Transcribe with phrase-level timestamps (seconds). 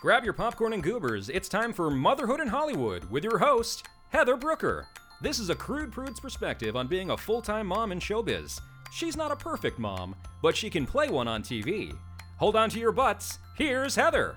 [0.00, 1.28] Grab your popcorn and goobers.
[1.28, 4.86] It's time for Motherhood in Hollywood with your host, Heather Brooker.
[5.20, 8.62] This is a crude prude's perspective on being a full time mom in showbiz.
[8.90, 11.94] She's not a perfect mom, but she can play one on TV.
[12.38, 13.40] Hold on to your butts.
[13.58, 14.36] Here's Heather.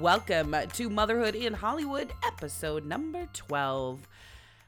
[0.00, 4.00] Welcome to Motherhood in Hollywood, episode number 12.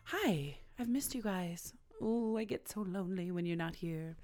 [0.05, 1.73] Hi, I've missed you guys.
[2.01, 4.17] Ooh, I get so lonely when you're not here.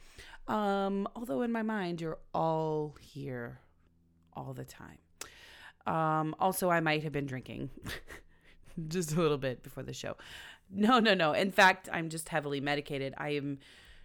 [0.48, 3.60] Um, although in my mind, you're all here
[4.34, 4.98] all the time.
[5.86, 7.70] Um, also, I might have been drinking
[8.88, 10.16] just a little bit before the show.
[10.70, 11.32] No, no, no.
[11.32, 13.14] In fact, I'm just heavily medicated.
[13.16, 13.58] I am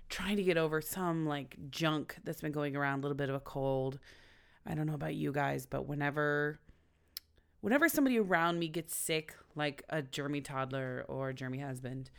[0.10, 3.36] trying to get over some like junk that's been going around, a little bit of
[3.36, 4.00] a cold.
[4.66, 6.60] I don't know about you guys, but whenever
[7.62, 12.12] whenever somebody around me gets sick, like a germy toddler or a germy husband,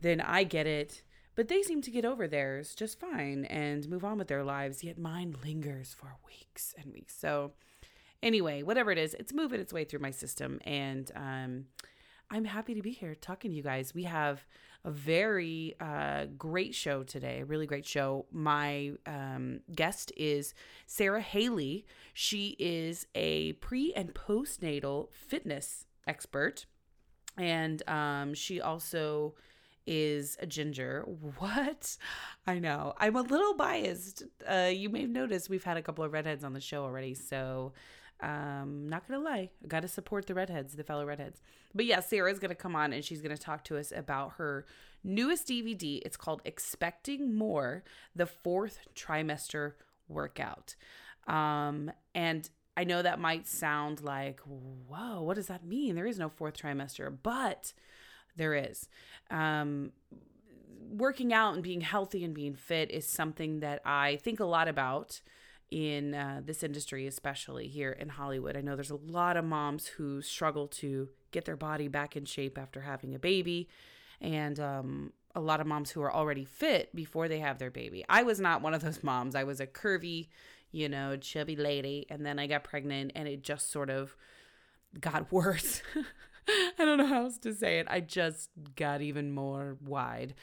[0.00, 1.02] then I get it.
[1.38, 4.82] But they seem to get over theirs just fine and move on with their lives,
[4.82, 7.16] yet mine lingers for weeks and weeks.
[7.16, 7.52] So,
[8.24, 10.58] anyway, whatever it is, it's moving its way through my system.
[10.64, 11.66] And um,
[12.28, 13.94] I'm happy to be here talking to you guys.
[13.94, 14.48] We have
[14.84, 18.26] a very uh, great show today, a really great show.
[18.32, 20.54] My um, guest is
[20.86, 21.86] Sara Haley.
[22.14, 26.66] She is a pre and postnatal fitness expert.
[27.36, 29.36] And um, she also
[29.88, 31.04] is a ginger.
[31.38, 31.96] What?
[32.46, 32.94] I know.
[32.98, 34.22] I'm a little biased.
[34.48, 37.14] Uh, you may have noticed we've had a couple of redheads on the show already.
[37.14, 37.72] So,
[38.20, 41.40] um, not gonna lie, gotta support the redheads, the fellow redheads.
[41.74, 44.66] But yeah, Sara's gonna come on and she's gonna talk to us about her
[45.04, 46.02] newest DVD.
[46.04, 49.72] It's called Expecting More: The Fourth Trimester
[50.08, 50.74] Workout.
[51.26, 55.94] Um, and I know that might sound like, whoa, what does that mean?
[55.94, 57.72] There is no fourth trimester, but
[58.38, 58.88] there is.
[59.30, 59.92] Um,
[60.90, 64.68] working out and being healthy and being fit is something that I think a lot
[64.68, 65.20] about
[65.70, 68.56] in uh, this industry, especially here in Hollywood.
[68.56, 72.24] I know there's a lot of moms who struggle to get their body back in
[72.24, 73.68] shape after having a baby,
[74.20, 78.04] and um, a lot of moms who are already fit before they have their baby.
[78.08, 79.34] I was not one of those moms.
[79.34, 80.28] I was a curvy,
[80.72, 84.16] you know, chubby lady, and then I got pregnant, and it just sort of
[84.98, 85.82] got worse.
[86.78, 87.86] I don't know how else to say it.
[87.90, 90.34] I just got even more wide.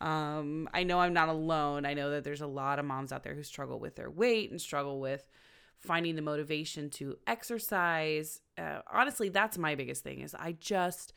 [0.00, 1.86] Um, I know I'm not alone.
[1.86, 4.50] I know that there's a lot of moms out there who struggle with their weight
[4.50, 5.26] and struggle with
[5.78, 8.40] finding the motivation to exercise.
[8.58, 11.12] Uh, honestly, that's my biggest thing is I just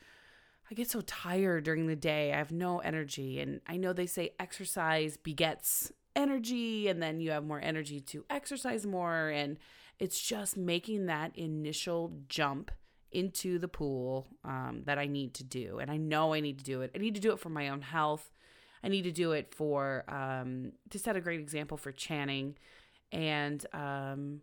[0.71, 2.31] I get so tired during the day.
[2.31, 7.31] I have no energy and I know they say exercise begets energy and then you
[7.31, 9.57] have more energy to exercise more and
[9.97, 12.71] it's just making that initial jump
[13.11, 15.79] into the pool um, that I need to do.
[15.79, 16.91] And I know I need to do it.
[16.95, 18.31] I need to do it for my own health.
[18.83, 22.55] I need to do it for um, to set a great example for Channing.
[23.11, 24.41] And um,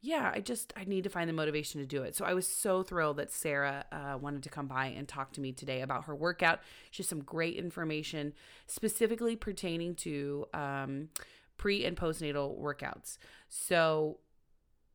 [0.00, 2.14] yeah, I just I need to find the motivation to do it.
[2.14, 5.40] So I was so thrilled that Sara uh, wanted to come by and talk to
[5.40, 6.60] me today about her workout.
[6.90, 8.32] She has some great information
[8.66, 11.08] specifically pertaining to um,
[11.56, 13.18] pre and postnatal workouts.
[13.48, 14.18] So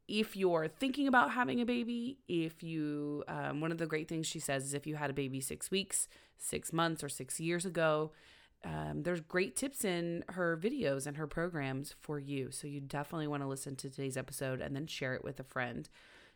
[0.07, 4.27] if you're thinking about having a baby, if you, um, one of the great things
[4.27, 7.65] she says is if you had a baby six weeks, six months, or six years
[7.65, 8.11] ago,
[8.65, 12.51] um, there's great tips in her videos and her programs for you.
[12.51, 15.43] So you definitely want to listen to today's episode and then share it with a
[15.43, 15.89] friend.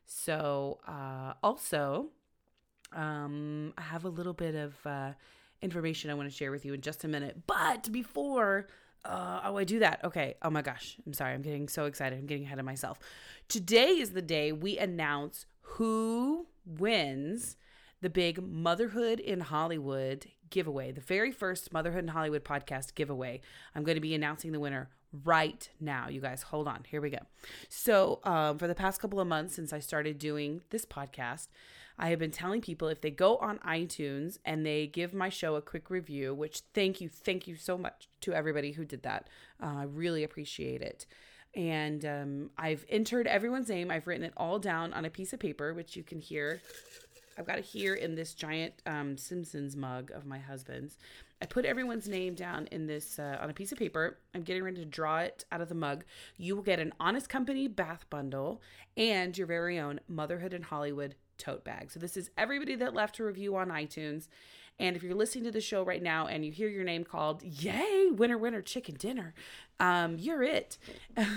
[0.06, 2.08] So, uh, also,
[2.94, 5.12] um, I have a little bit of uh,
[5.62, 7.46] information I want to share with you in just a minute.
[7.48, 8.68] But before
[9.06, 10.04] uh, oh, I do that.
[10.04, 10.36] Okay.
[10.42, 10.98] Oh my gosh.
[11.06, 11.34] I'm sorry.
[11.34, 12.18] I'm getting so excited.
[12.18, 13.00] I'm getting ahead of myself.
[13.48, 17.58] Today is the day we announce who wins
[18.02, 23.42] the big Motherhood in Hollywood giveaway, the very first Motherhood in Hollywood podcast giveaway.
[23.76, 24.90] I'm going to be announcing the winner
[25.24, 26.10] right now.
[26.10, 26.84] You guys, hold on.
[26.88, 27.20] Here we go.
[27.70, 31.48] So, um, for the past couple of months since I started doing this podcast,
[32.00, 35.56] I have been telling people if they go on iTunes and they give my show
[35.56, 39.30] a quick review, which thank you, thank you so much to everybody who did that.
[39.62, 41.08] Uh, I really appreciate it.
[41.56, 43.90] And um, I've entered everyone's name.
[43.90, 46.62] I've written it all down on a piece of paper, which you can hear.
[47.38, 50.98] I've got it here in this giant um, Simpsons mug of my husband's.
[51.42, 54.18] I put everyone's name down in this uh, on a piece of paper.
[54.34, 56.04] I'm getting ready to draw it out of the mug.
[56.38, 58.62] You will get an Honest Company bath bundle
[58.96, 61.92] and your very own Motherhood in Hollywood tote bag.
[61.92, 64.28] So this is everybody that left a review on iTunes.
[64.80, 67.42] And if you're listening to the show right now and you hear your name called,
[67.42, 69.34] yay, winner, winner, chicken dinner,
[69.80, 70.78] um, you're it.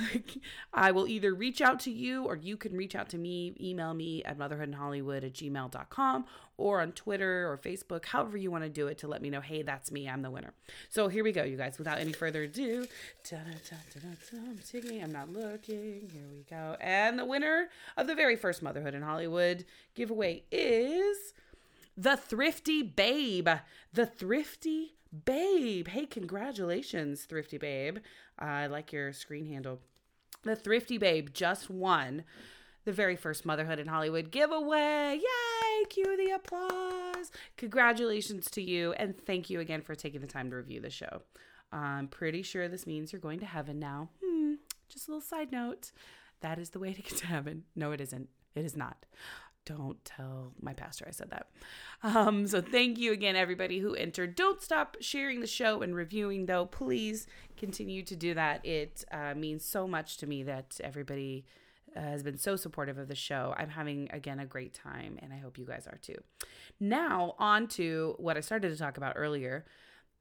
[0.75, 3.94] I will either reach out to you or you can reach out to me, email
[3.94, 6.25] me at motherhoodinhollywood at gmail.com
[6.58, 9.40] or on Twitter or Facebook, however you want to do it to let me know,
[9.40, 10.52] hey, that's me, I'm the winner.
[10.90, 11.78] So here we go, you guys.
[11.78, 12.87] Without any further ado,
[13.32, 16.10] I'm taking, I'm not looking.
[16.12, 16.76] Here we go.
[16.81, 19.64] And the winner of the very first Motherhood in Hollywood
[19.94, 21.32] giveaway is
[22.00, 23.49] the Thrifty Babe.
[23.93, 24.94] The Thrifty
[25.26, 25.87] Babe.
[25.88, 27.99] Hey, congratulations, Thrifty Babe.
[28.41, 29.81] Uh, I like your screen handle.
[30.43, 32.25] The Thrifty Babe just won
[32.87, 35.20] the very first Motherhood in Hollywood giveaway.
[35.20, 35.85] Yay!
[35.91, 37.31] Cue the applause.
[37.58, 41.20] Congratulations to you, and thank you again for taking the time to review the show.
[41.70, 44.08] I'm pretty sure this means you're going to heaven now.
[44.25, 44.55] Hmm,
[44.88, 45.93] just a little side note.
[46.41, 47.64] That is the way to get to heaven.
[47.76, 48.31] No, it isn't.
[48.55, 49.05] It is not
[49.65, 51.49] don't tell my pastor I said that.
[52.03, 54.35] Um, so thank you again, everybody who entered.
[54.35, 56.67] Don't stop sharing the show and reviewing, though.
[56.67, 57.27] Please
[57.57, 58.65] continue to do that.
[58.65, 61.45] It uh, means so much to me that everybody
[61.97, 63.55] uh, has been so supportive of the show.
[63.57, 66.19] I'm having, again, a great time, and I hope you guys are too.
[66.79, 69.67] Now, on to what I started to talk about earlier.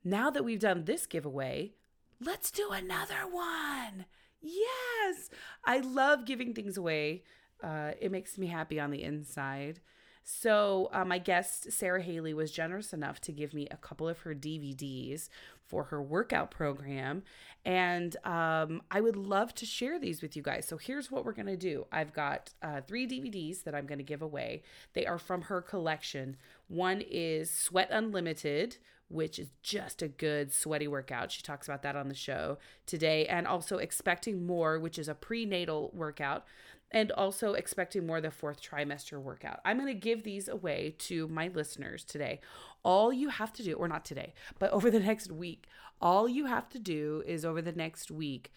[0.04, 1.74] Now that we've done this giveaway,
[2.20, 4.06] let's do another one.
[4.42, 5.30] Yes,
[5.66, 7.24] I love giving things away
[7.64, 9.80] uh, it makes me happy on the inside.
[10.24, 14.20] So, uh, my guest, Sara Haley, was generous enough to give me a couple of
[14.20, 15.28] her DVDs
[15.66, 17.24] for her workout program.
[17.66, 20.68] And um, I would love to share these with you guys.
[20.68, 23.98] So, here's what we're going to do I've got uh, three DVDs that I'm going
[23.98, 24.62] to give away.
[24.94, 26.38] They are from her collection.
[26.68, 28.78] One is Sweat Unlimited,
[29.08, 31.32] which is just a good sweaty workout.
[31.32, 33.26] She talks about that on the show today.
[33.26, 36.46] And also Expecting More, which is a prenatal workout
[36.92, 39.60] and also expecting more the fourth trimester workout.
[39.64, 42.40] I'm going to give these away to my listeners today.
[42.84, 45.68] All you have to do, or not today, but over the next week,
[46.02, 48.52] all you have to do is over the next week,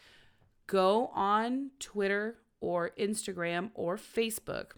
[0.67, 4.73] go on Twitter or Instagram or Facebook,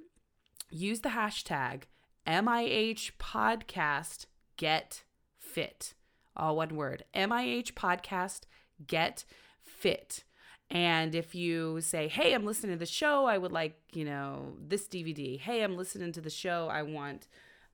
[0.71, 1.83] use the hashtag
[2.27, 5.05] MIH podcast get
[5.39, 5.95] fit.
[6.37, 8.43] All one word MIH podcast
[8.87, 9.25] get
[9.63, 10.25] fit
[10.71, 14.55] and if you say, hey, I'm listening to the show, I would like, you know,
[14.67, 15.39] this DVD.
[15.39, 17.29] Hey, I'm listening to the show, I want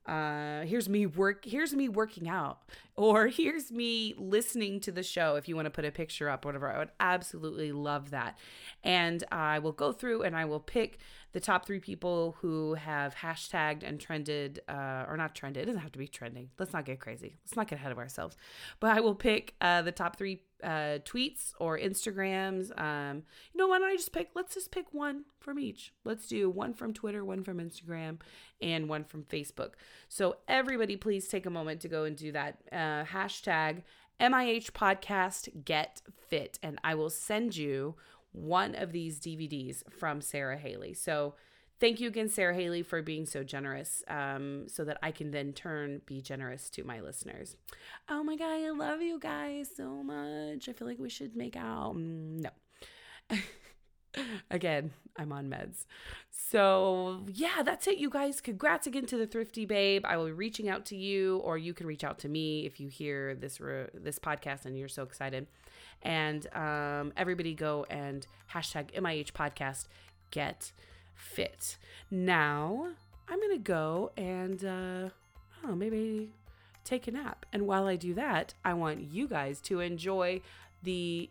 [0.07, 2.63] uh here's me work here's me working out
[3.01, 6.45] or here's me listening to the show if you want to put a picture up
[6.45, 8.37] whatever i would absolutely love that
[8.85, 10.99] and i will go through and i will pick
[11.33, 15.81] the top three people who have hashtagged and trended uh or not trended it doesn't
[15.81, 18.37] have to be trending let's not get crazy let's not get ahead of ourselves
[18.81, 22.79] but i will pick uh the top three uh, tweets or Instagrams.
[22.81, 23.23] Um,
[23.53, 24.31] you know, why don't I just pick?
[24.35, 25.93] Let's just pick one from each.
[26.05, 28.19] Let's do one from Twitter, one from Instagram,
[28.61, 29.73] and one from Facebook.
[30.09, 32.59] So everybody, please take a moment to go and do that.
[32.91, 33.83] Uh, hashtag
[34.21, 37.95] MIH Podcast Get Fit, and I will send you
[38.33, 40.95] one of these DVDs from Sara Haley.
[40.95, 41.35] So
[41.79, 45.55] Thank you again, Sara Haley, for being so generous um, so that I can then
[45.55, 47.57] turn be generous to my listeners.
[48.07, 50.69] Oh my God, I love you guys so much.
[50.69, 51.97] I feel like we should make out.
[51.97, 52.45] Mm,
[53.31, 53.39] no.
[54.51, 54.91] again,
[55.21, 55.85] I'm on meds.
[56.31, 58.41] So, yeah, that's it, you guys.
[58.41, 60.05] Congrats again to the Thrifty Babe.
[60.07, 62.81] I will be reaching out to you, or you can reach out to me if
[62.81, 65.47] you hear this re- this podcast and you're so excited.
[66.03, 69.89] And um, everybody go and hashtag MIH podcast
[70.31, 70.73] get
[71.15, 71.77] fit.
[72.11, 72.89] Now,
[73.29, 76.33] I'm going to go and, uh, maybe
[76.85, 77.45] take a nap.
[77.53, 80.41] And while I do that, I want you guys to enjoy
[80.83, 81.29] the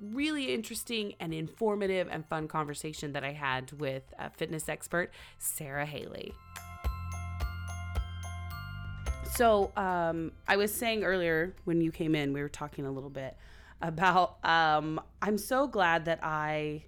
[0.00, 5.86] really interesting and informative and fun conversation that I had with a fitness expert, Sara
[5.86, 6.32] Haley.
[9.34, 13.10] So, um, I was saying earlier when you came in, we were talking a little
[13.10, 13.36] bit
[13.82, 16.84] about um, I'm so glad that I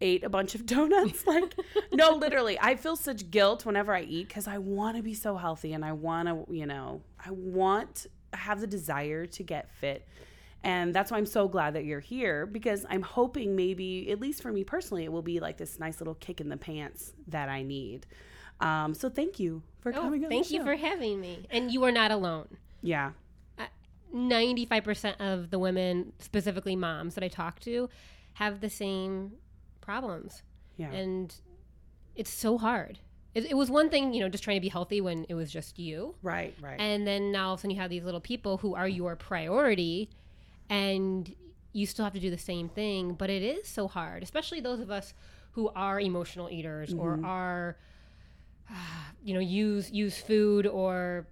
[0.00, 1.26] ate a bunch of donuts.
[1.26, 1.54] Like,
[1.92, 5.36] no, literally, I feel such guilt whenever I eat because I want to be so
[5.36, 10.06] healthy and I want to, you know, I want, have the desire to get fit.
[10.64, 14.42] And that's why I'm so glad that you're here because I'm hoping maybe, at least
[14.42, 17.48] for me personally, it will be like this nice little kick in the pants that
[17.48, 18.06] I need.
[18.60, 20.28] Um, so thank you for oh, coming.
[20.28, 21.46] Thank you for having me.
[21.50, 22.48] And you are not alone.
[22.82, 23.12] Yeah.
[24.14, 27.88] 95% of the women, specifically moms that I talk to,
[28.34, 29.32] have the same
[29.80, 30.42] problems.
[30.76, 30.90] Yeah.
[30.90, 31.34] And
[32.16, 32.98] it's so hard.
[33.34, 35.52] It, it, was one thing, you know, just trying to be healthy when it was
[35.52, 36.14] just you.
[36.22, 36.80] Right, right.
[36.80, 39.14] And then now all of a sudden you have these little people who are your
[39.14, 40.08] priority
[40.68, 41.34] and
[41.72, 43.14] you still have to do the same thing.
[43.14, 45.14] But it is so hard, especially those of us
[45.52, 47.00] who are emotional eaters mm-hmm.
[47.00, 47.76] or are,
[48.70, 48.74] uh,
[49.24, 51.26] you know, use use food or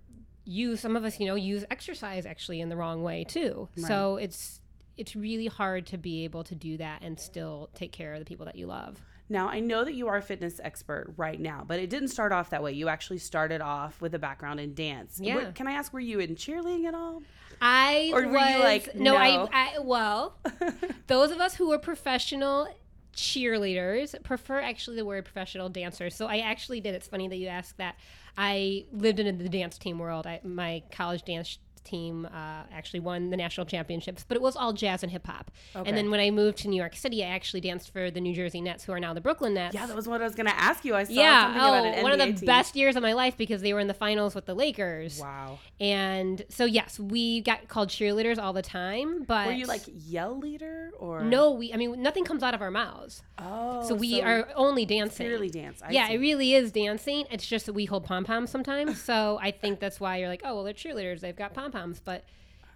[0.45, 3.69] use some of us, you know, use exercise actually in the wrong way too.
[3.77, 3.87] Right.
[3.87, 4.61] So it's
[4.97, 8.25] it's really hard to be able to do that and still take care of the
[8.25, 8.99] people that you love.
[9.29, 12.33] Now, I know that you are a fitness expert right now, but it didn't start
[12.33, 12.73] off that way.
[12.73, 15.19] You actually started off with a background in dance.
[15.21, 15.51] Yeah.
[15.51, 17.23] can I ask, were you in cheerleading at all?
[17.61, 19.17] I or were was, you like no, no?
[19.17, 20.37] I, I well,
[21.07, 22.69] those of us who are professional
[23.15, 26.15] cheerleaders prefer actually the word professional dancers.
[26.15, 26.95] So I actually did.
[26.95, 27.97] It's funny that you asked that.
[28.37, 30.27] I lived in the dance team world.
[30.27, 34.73] I, my college dance team uh, actually won the national championships, but it was all
[34.73, 35.51] jazz and hip hop.
[35.75, 35.89] Okay.
[35.89, 38.35] And then when I moved to New York City, I actually danced for the New
[38.35, 39.75] Jersey Nets, who are now the Brooklyn Nets.
[39.75, 40.95] Yeah, that was what I was going to ask you.
[40.95, 42.47] I saw yeah, something oh, about an one of the team.
[42.47, 45.21] best years of my life because they were in the finals with the Lakers.
[45.21, 45.59] Wow.
[45.81, 49.25] And so yes, we got called cheerleaders all the time.
[49.25, 51.53] But were you like yell leader or no?
[51.53, 53.23] We, I mean, nothing comes out of our mouths.
[53.39, 55.27] Oh, so we so are only dancing.
[55.27, 55.83] Purely dance.
[55.83, 56.15] I yeah, see.
[56.15, 57.27] it really is dancing.
[57.31, 59.01] It's just that we hold pom poms sometimes.
[59.03, 61.21] so I think that's why you're like, oh well, they're cheerleaders.
[61.21, 62.25] They've got pom poms, but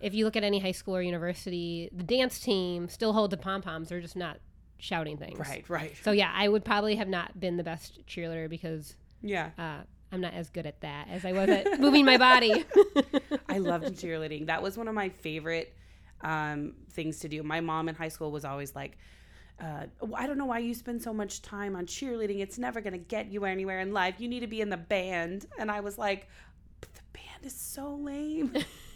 [0.00, 3.36] if you look at any high school or university, the dance team still hold the
[3.36, 3.88] pom poms.
[3.88, 4.38] They're just not
[4.78, 5.38] shouting things.
[5.38, 5.94] Right, right.
[6.02, 9.80] So yeah, I would probably have not been the best cheerleader because yeah, uh,
[10.10, 12.64] I'm not as good at that as I was at moving my body.
[13.48, 14.46] I loved cheerleading.
[14.46, 15.74] That was one of my favorite
[16.22, 17.42] um, things to do.
[17.42, 18.98] My mom in high school was always like.
[19.62, 22.40] Uh, I don't know why you spend so much time on cheerleading.
[22.40, 24.14] It's never going to get you anywhere in life.
[24.16, 25.44] You need to be in the band.
[25.58, 26.28] And I was like,
[26.80, 28.54] the band is so lame.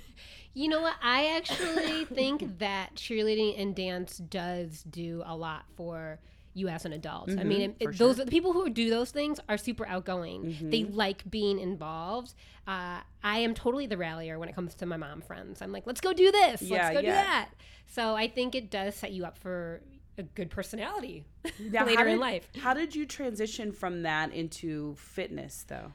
[0.55, 0.95] You know what?
[1.03, 6.21] I actually think that cheerleading and dance does do a lot for
[6.55, 7.29] you as an adult.
[7.29, 8.25] Mm-hmm, I mean, it, it, those sure.
[8.25, 10.45] the people who do those things are super outgoing.
[10.45, 10.71] Mm-hmm.
[10.71, 12.35] They like being involved.
[12.67, 15.61] Uh, I am totally the rallier when it comes to my mom friends.
[15.61, 16.63] I'm like, let's go do this.
[16.63, 17.11] Yeah, let's go yeah.
[17.11, 17.49] do that.
[17.87, 19.83] So I think it does set you up for
[20.17, 21.25] a good personality
[21.59, 22.49] now, later did, in life.
[22.63, 25.93] How did you transition from that into fitness, though?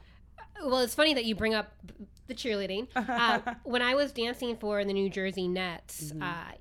[0.62, 1.72] well, it's funny that you bring up
[2.30, 2.88] the cheerleading.
[3.10, 6.22] Uh, when I was dancing for the New Jersey Nets, mm-hmm.
[6.22, 6.52] uh,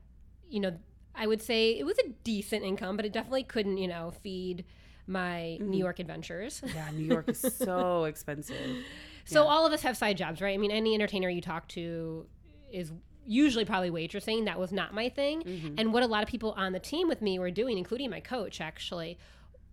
[0.50, 0.76] you know,
[1.16, 4.66] I would say it was a decent income, but it definitely couldn't, you know, feed
[5.06, 5.70] my mm-hmm.
[5.70, 6.62] New York adventures.
[6.74, 8.84] Yeah, New York is so expensive.
[9.26, 9.50] So yeah.
[9.50, 10.54] all of us have side jobs, right?
[10.54, 12.26] I mean, any entertainer you talk to
[12.72, 12.92] is
[13.26, 14.46] usually probably waitressing.
[14.46, 15.44] That was not my thing.
[15.44, 15.76] Mm-hmm.
[15.78, 18.20] And what a lot of people on the team with me were doing, including my
[18.20, 19.18] coach, actually,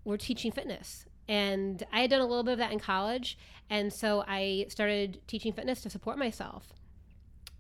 [0.05, 1.07] were teaching fitness.
[1.29, 3.39] And I had done a little bit of that in college.
[3.69, 6.73] And so I started teaching fitness to support myself.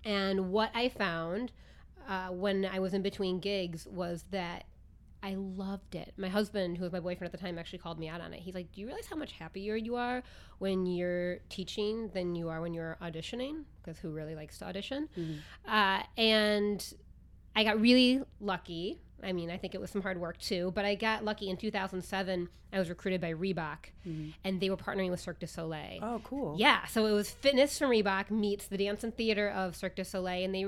[0.04, 1.52] And what I found
[2.08, 4.64] uh, when I was in between gigs was that
[5.22, 6.12] I loved it.
[6.16, 8.40] My husband, who was my boyfriend at the time, actually called me out on it.
[8.40, 10.22] He's like, Do you realize how much happier you are
[10.58, 13.64] when you're teaching than you are when you're auditioning?
[13.82, 15.08] Because who really likes to audition?
[15.18, 15.72] Mm-hmm.
[15.74, 16.94] Uh, and
[17.56, 20.84] I got really lucky I mean, I think it was some hard work too, but
[20.84, 22.48] I got lucky in 2007.
[22.72, 24.30] I was recruited by Reebok, mm-hmm.
[24.44, 26.00] and they were partnering with Cirque du Soleil.
[26.02, 26.56] Oh, cool.
[26.58, 30.04] Yeah, so it was fitness from Reebok meets the dance and theater of Cirque du
[30.04, 30.66] Soleil, and they,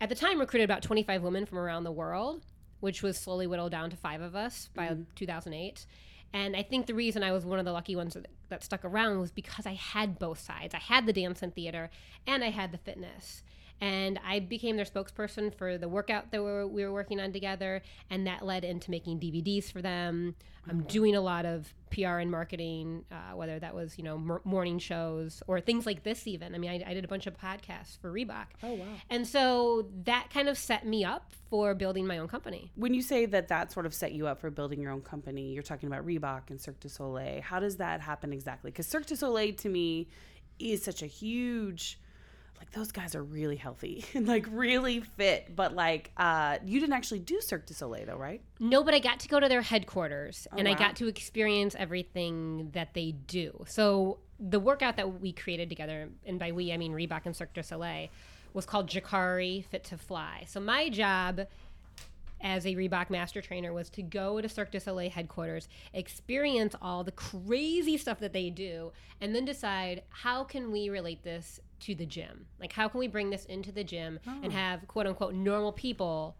[0.00, 2.42] at the time, recruited about 25 women from around the world,
[2.80, 5.02] which was slowly whittled down to five of us by mm-hmm.
[5.16, 5.86] 2008.
[6.34, 8.84] And I think the reason I was one of the lucky ones that, that stuck
[8.84, 10.74] around was because I had both sides.
[10.74, 11.90] I had the dance and theater,
[12.26, 13.42] and I had the fitness
[13.82, 17.32] and I became their spokesperson for the workout that we were, we were working on
[17.32, 20.36] together, and that led into making DVDs for them.
[20.70, 24.40] I'm doing a lot of PR and marketing, uh, whether that was you know m-
[24.44, 26.28] morning shows or things like this.
[26.28, 28.46] Even I mean, I, I, did a bunch of podcasts for Reebok.
[28.62, 28.86] Oh wow!
[29.10, 32.70] And so that kind of set me up for building my own company.
[32.76, 35.52] When you say that that sort of set you up for building your own company,
[35.52, 37.42] you're talking about Reebok and Cirque du Soleil.
[37.42, 38.70] How does that happen exactly?
[38.70, 40.06] Because Cirque du Soleil to me
[40.60, 41.98] is such a huge
[42.62, 45.54] like those guys are really healthy and like really fit.
[45.56, 48.40] But like, uh, you didn't actually do Cirque du Soleil though, right?
[48.60, 50.74] No, but I got to go to their headquarters oh, and wow.
[50.74, 53.64] I got to experience everything that they do.
[53.66, 57.52] So the workout that we created together, and by we I mean Reebok and Cirque
[57.52, 58.08] du Soleil,
[58.52, 60.44] was called Jukari Fit to Fly.
[60.46, 61.40] So my job
[62.42, 67.02] as a Reebok master trainer was to go to Cirque du Soleil headquarters, experience all
[67.02, 71.94] the crazy stuff that they do, and then decide how can we relate this to
[71.94, 72.46] the gym?
[72.60, 74.40] Like, how can we bring this into the gym oh.
[74.42, 76.36] and have quote unquote normal people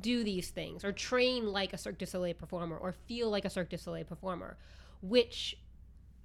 [0.00, 3.50] do these things or train like a Cirque du Soleil performer or feel like a
[3.50, 4.56] Cirque du Soleil performer?
[5.02, 5.56] Which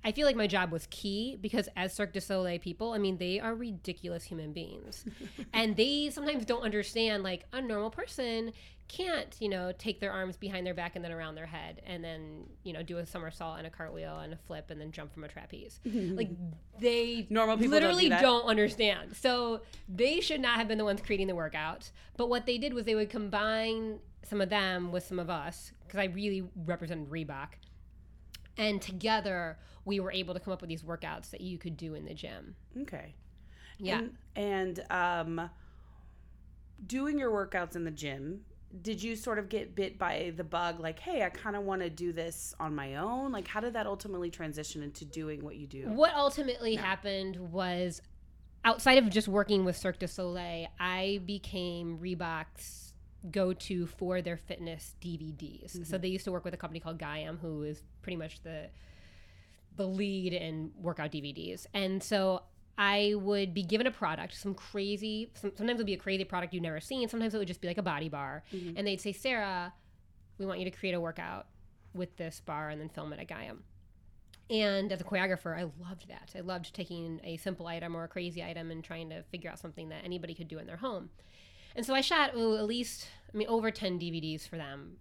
[0.03, 3.17] I feel like my job was key because as Cirque du Soleil people, I mean,
[3.17, 5.05] they are ridiculous human beings.
[5.53, 8.51] and they sometimes don't understand, like, a normal person
[8.91, 12.03] can't, you know, take their arms behind their back and then around their head and
[12.03, 15.13] then, you know, do a somersault and a cartwheel and a flip and then jump
[15.13, 15.79] from a trapeze.
[15.85, 16.29] like
[16.79, 19.15] they normal people literally don't, do don't, understand.
[19.15, 21.89] So they should not have been the ones creating the workout.
[22.17, 25.71] But what they did was they would combine some of them with some of us
[25.87, 27.47] because I really represented Reebok.
[28.61, 31.95] And together we were able to come up with these workouts that you could do
[31.95, 32.55] in the gym.
[32.81, 33.15] Okay.
[33.79, 34.03] Yeah.
[34.35, 35.49] And, and um,
[36.85, 38.41] doing your workouts in the gym,
[38.81, 41.81] did you sort of get bit by the bug like, hey, I kind of want
[41.81, 43.31] to do this on my own?
[43.31, 45.89] Like, how did that ultimately transition into doing what you do?
[45.89, 48.01] What ultimately happened was
[48.63, 52.90] outside of just working with Cirque du Soleil, I became Reebok's
[53.29, 55.73] go to for their fitness DVDs.
[55.73, 55.83] Mm-hmm.
[55.83, 58.69] So they used to work with a company called Gaiam, who is pretty much the
[59.77, 61.65] the lead in workout DVDs.
[61.73, 62.43] And so
[62.77, 66.23] I would be given a product, some crazy, some, sometimes it would be a crazy
[66.23, 67.07] product you've never seen.
[67.07, 68.43] Sometimes it would just be like a body bar.
[68.53, 68.77] Mm-hmm.
[68.77, 69.73] And they'd say, Sara,
[70.37, 71.47] we want you to create a workout
[71.93, 73.59] with this bar and then film it at Gaiam.
[74.49, 76.33] And as a choreographer, I loved that.
[76.35, 79.59] I loved taking a simple item or a crazy item and trying to figure out
[79.59, 81.09] something that anybody could do in their home.
[81.75, 84.97] And so I shot ooh, at least, I mean, over 10 DVDs for them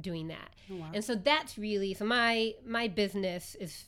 [0.00, 0.50] doing that.
[0.70, 0.90] Oh, wow.
[0.94, 3.84] And so that's really, so my, my business is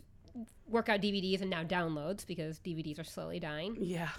[0.68, 3.76] workout DVDs and now downloads because DVDs are slowly dying.
[3.80, 4.10] Yeah.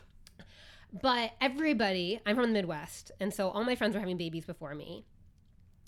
[0.93, 4.75] But everybody, I'm from the Midwest, and so all my friends were having babies before
[4.75, 5.05] me.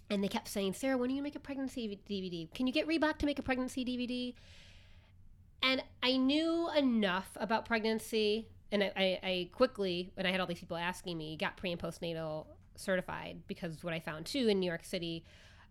[0.09, 2.53] And they kept saying, Sara, when are you gonna make a pregnancy DVD?
[2.53, 4.33] Can you get Reebok to make a pregnancy DVD?
[5.61, 10.59] And I knew enough about pregnancy, and I, I, quickly, when I had all these
[10.59, 14.65] people asking me, got pre and postnatal certified because what I found too in New
[14.65, 15.23] York City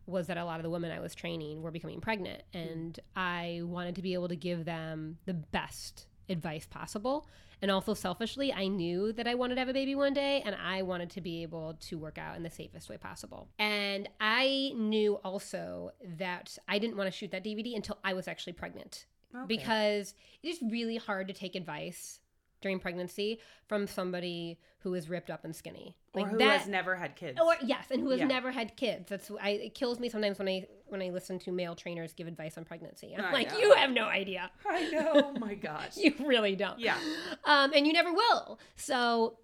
[0.07, 3.61] was that a lot of the women I was training were becoming pregnant, and I
[3.65, 7.29] wanted to be able to give them the best advice possible.
[7.61, 10.57] And also selfishly, I knew that I wanted to have a baby one day, and
[10.57, 13.49] I wanted to be able to work out in the safest way possible.
[13.61, 18.27] And I knew also that I didn't want to shoot that DVD until I was
[18.27, 19.47] actually pregnant Okay.
[19.47, 22.19] because it is really hard to take advice
[22.63, 23.39] during pregnancy
[23.69, 25.97] from somebody who is ripped up and skinny.
[26.15, 27.39] or who that, has never had kids.
[27.41, 28.27] or yes, and who has Yeah.
[28.27, 29.09] never had kids.
[29.09, 32.27] That's I, it kills me sometimes when I when I listen to male trainers give
[32.27, 33.15] advice on pregnancy.
[33.17, 33.59] I'm I like, know.
[33.59, 34.51] you have no idea.
[34.69, 35.13] I know.
[35.15, 35.97] Oh my gosh.
[35.97, 36.79] You really don't.
[36.79, 36.97] Yeah.
[37.45, 38.59] Um, and you never will.
[38.77, 39.39] So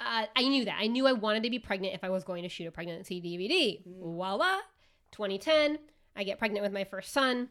[0.00, 0.78] uh, I knew that.
[0.80, 3.20] I knew I wanted to be pregnant if I was going to shoot a pregnancy
[3.20, 3.80] DVD.
[4.00, 4.56] Voila,
[5.12, 5.78] 2010,
[6.16, 7.48] I get pregnant with my first son.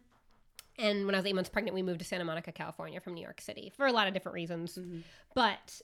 [0.77, 3.21] And when I was eight months pregnant, we moved to Santa Monica, California from New
[3.21, 4.77] York City for a lot of different reasons.
[5.35, 5.81] But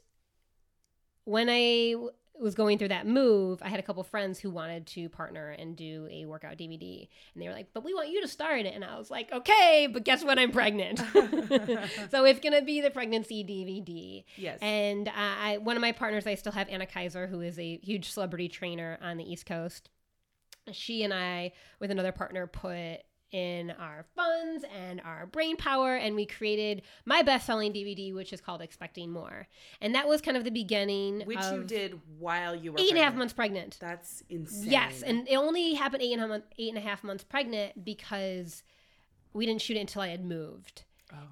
[1.26, 1.96] when I
[2.40, 5.76] was going through that move, I had a couple friends who wanted to partner and
[5.76, 7.08] do a workout DVD.
[7.34, 8.74] And they were like, but we want you to star in it.
[8.74, 10.40] And I was like, okay, but guess what?
[10.40, 11.00] I'm pregnant.
[12.10, 14.24] so it's going to be the pregnancy DVD.
[14.38, 14.58] Yes.
[14.62, 17.80] And uh, I, one of my partners, I still have Anna Kaiser, who is a
[17.84, 19.90] huge celebrity trainer on the East Coast.
[20.72, 26.16] She and I, with another partner, put in our funds and our brain power, and
[26.16, 29.48] we created my best selling DVD, which is called Expecting More.
[29.82, 31.22] And that was kind of the beginning.
[31.26, 33.78] Which you did while you were Eight and a half months pregnant.
[33.80, 34.72] That's insane.
[34.72, 37.24] Yes, and it only happened eight and a half, month, eight and a half months
[37.24, 38.64] pregnant because
[39.34, 40.84] we didn't shoot it until I had moved.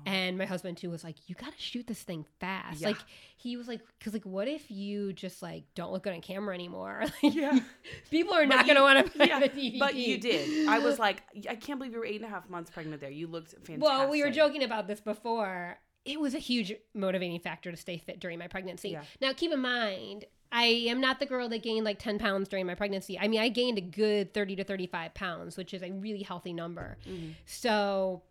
[0.05, 2.89] And my husband too was like, "You got to shoot this thing fast." Yeah.
[2.89, 2.97] Like
[3.35, 6.53] he was like, "Cause like, what if you just like don't look good on camera
[6.53, 7.03] anymore?
[7.21, 7.59] Yeah.
[8.11, 10.67] People are not you- gonna want to buy yeah, the DVD." But you did.
[10.67, 13.09] I was like, I can't believe you were eight and a half months pregnant there.
[13.09, 13.81] You looked fantastic.
[13.81, 15.77] Well, we were joking about this before.
[16.05, 18.89] It was a huge motivating factor to stay fit during my pregnancy.
[18.91, 19.03] Yeah.
[19.19, 22.65] Now, keep in mind, I am not the girl that gained like 10 pounds during
[22.65, 23.19] my pregnancy.
[23.19, 26.53] I mean, I gained a good 30 to 35 pounds, which is a really healthy
[26.53, 26.97] number.
[27.07, 27.31] Mm-hmm.
[27.45, 28.21] So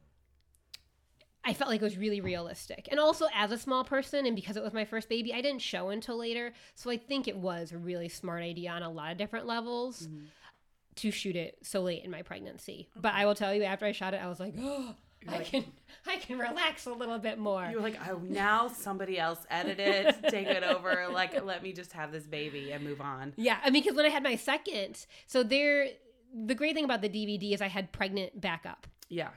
[1.47, 2.89] I felt like it was really realistic.
[2.91, 5.63] And also, as a small person, and because it was my first baby, I didn't
[5.63, 6.53] show until later.
[6.75, 10.09] So I think it was a really smart idea on a lot of different levels
[10.09, 10.25] Mm-hmm.
[10.97, 12.89] to shoot it so late in my pregnancy.
[12.97, 14.95] But I will tell you, after I shot it, I was like, oh,
[15.29, 15.65] I can,
[16.07, 17.67] I can relax a little bit more.
[17.71, 21.07] You're like, oh, now somebody else edit it, take it over.
[21.13, 23.33] Like, let me just have this baby and move on.
[23.37, 25.89] Yeah, I mean, because when I had my second, so there,
[26.35, 28.87] the great thing about the DVD is I had pregnant backup.
[29.09, 29.29] Yeah.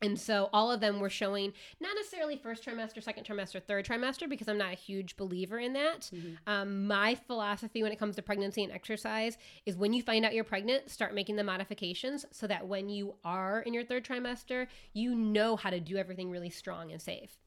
[0.00, 4.28] And so all of them were showing not necessarily first trimester, second trimester, third trimester,
[4.28, 6.08] because I'm not a huge believer in that.
[6.46, 10.34] Um, my philosophy when it comes to pregnancy and exercise is when you find out
[10.34, 14.68] you're pregnant, start making the modifications so that when you are in your third trimester,
[14.92, 17.38] you know how to do everything really strong and safe.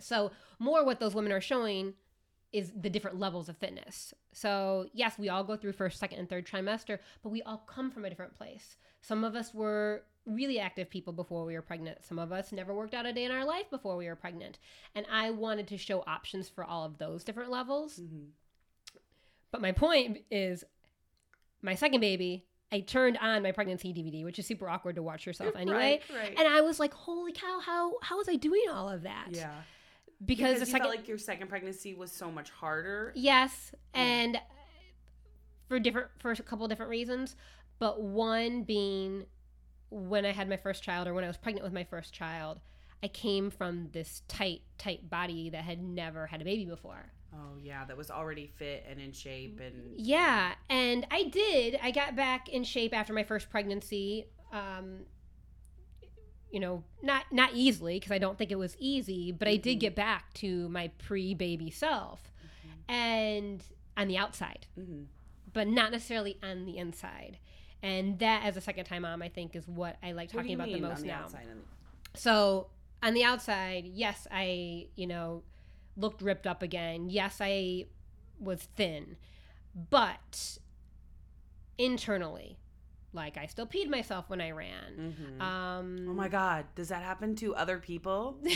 [0.00, 1.94] So, more what those women are showing
[2.52, 4.14] is the different levels of fitness.
[4.32, 7.90] So, yes, we all go through first, second, and third trimester, but we all come
[7.90, 8.76] from a different place.
[9.00, 12.04] Some of us were really active people before we were pregnant.
[12.04, 14.58] Some of us never worked out a day in our life before we were pregnant.
[14.94, 17.98] And I wanted to show options for all of those different levels.
[17.98, 18.26] Mm-hmm.
[19.50, 20.64] But my point is
[21.62, 25.26] my second baby, I turned on my pregnancy DVD, which is super awkward to watch
[25.26, 26.00] yourself anyway.
[26.10, 26.38] Right, right.
[26.38, 29.52] And I was like, "Holy cow, how how was I doing all of that?" Yeah.
[30.24, 33.12] Because, Because the you second felt like your second pregnancy was so much harder.
[33.14, 34.38] Yes, and
[35.68, 37.36] for different for a couple different reasons,
[37.78, 39.26] but one being
[39.90, 42.60] when I had my first child or when I was pregnant with my first child,
[43.02, 47.12] I came from this tight tight body that had never had a baby before.
[47.32, 51.78] Oh yeah, that was already fit and in shape and Yeah, and I did.
[51.82, 54.26] I got back in shape after my first pregnancy.
[54.52, 55.00] Um,
[56.50, 59.76] you know, not not easily because I don't think it was easy, but I did
[59.76, 59.80] Mhm.
[59.80, 62.32] get back to my pre-baby self,
[62.88, 63.62] and
[63.96, 65.04] on the outside, hmm
[65.52, 67.38] but not necessarily on the inside.
[67.82, 70.50] And that, as a second-time mom, I think is what I like What do talking
[70.50, 71.22] you about the most on the now.
[71.24, 71.62] outside and
[72.14, 72.68] So
[73.02, 75.42] on the outside, yes, I you know
[75.96, 77.08] looked ripped up again.
[77.10, 77.86] Yes, I
[78.40, 79.16] was thin,
[79.90, 80.58] but
[81.76, 82.58] internally,
[83.12, 85.14] like I still peed myself when I ran.
[85.40, 85.40] Mhm.
[85.42, 88.36] Um, oh my god, does that happen to other people?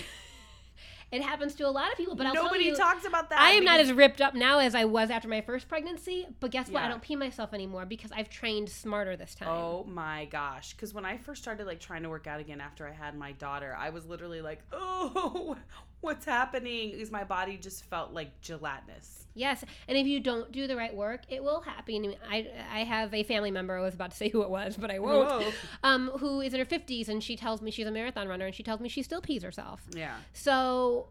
[1.12, 3.38] it happens to a lot of people, but I'll Nobody you, talks about that.
[3.38, 6.26] I am not as ripped up now as I was after my first pregnancy.
[6.40, 6.82] But guess what?
[6.82, 9.48] I don't pee myself anymore because I've trained smarter this time.
[9.48, 10.72] Oh my gosh.
[10.72, 13.32] Because when I first started like trying to work out again after I had my
[13.32, 15.56] daughter, I was literally like, oh,
[16.02, 16.90] what's happening?
[16.90, 19.26] Because my body just felt like gelatinous.
[19.34, 22.14] Yes, and if you don't do the right work, it will happen.
[22.30, 23.78] I I have a family member.
[23.78, 25.54] I was about to say who it was, but I won't.
[25.82, 28.54] Um, who is in her fifties, and she tells me she's a marathon runner, and
[28.54, 29.80] she tells me she still pees herself.
[29.96, 30.16] Yeah.
[30.34, 31.08] So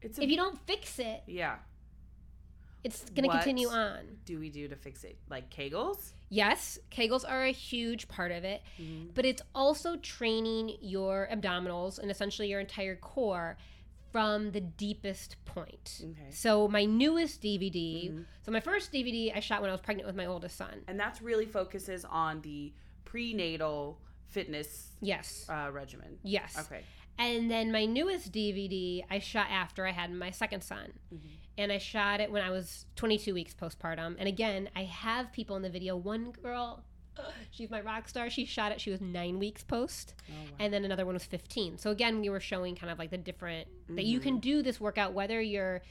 [0.00, 1.56] It's a, if you don't fix it, yeah.
[2.84, 4.00] It's going to continue on.
[4.24, 5.16] Do we do to fix it?
[5.30, 6.12] Like Kegels?
[6.28, 9.10] Yes, Kegels are a huge part of it, Mm-hmm.
[9.14, 13.56] but it's also training your abdominals and essentially your entire core
[14.10, 16.02] from the deepest point.
[16.02, 16.30] Okay.
[16.30, 18.24] So my newest DVD, Mhm.
[18.42, 20.82] so my first DVD I shot when I was pregnant with my oldest son.
[20.86, 22.72] And that's really focuses on the
[23.04, 25.46] prenatal fitness Yes.
[25.48, 26.18] uh, regimen.
[26.22, 26.58] Yes.
[26.58, 26.82] Okay.
[27.18, 30.92] And then my newest DVD I shot after I had my second son.
[31.14, 31.20] Mhm.
[31.58, 34.16] And I shot it when I was 22 weeks postpartum.
[34.18, 35.96] And again, I have people in the video.
[35.96, 36.82] One girl,
[37.50, 38.30] she's my rock star.
[38.30, 38.80] She shot it.
[38.80, 40.14] She was nine weeks post.
[40.30, 40.56] Oh, wow.
[40.60, 41.76] And then another one was 15.
[41.76, 44.80] So again, we were showing kind of like the different that you can do this
[44.80, 45.82] workout whether you're,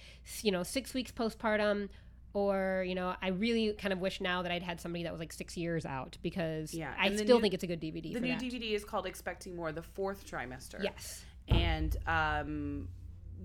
[0.42, 1.90] you know, six weeks postpartum
[2.34, 5.20] or you know, I really kind of wish now that I'd had somebody that was
[5.20, 8.14] like six years out because Yeah, I still new- think it's a good DVD.
[8.14, 8.40] the new that.
[8.42, 10.82] DVD is called Expecting More, the fourth trimester.
[10.82, 11.24] Yes.
[11.50, 12.88] And um,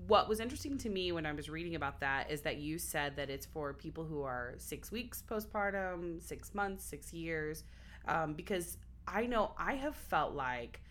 [0.05, 3.15] what was interesting to me when I was reading about that is that you said
[3.15, 7.63] that it's for people who are six weeks postpartum, six months, six years.
[8.07, 10.81] Um, because I know I have felt like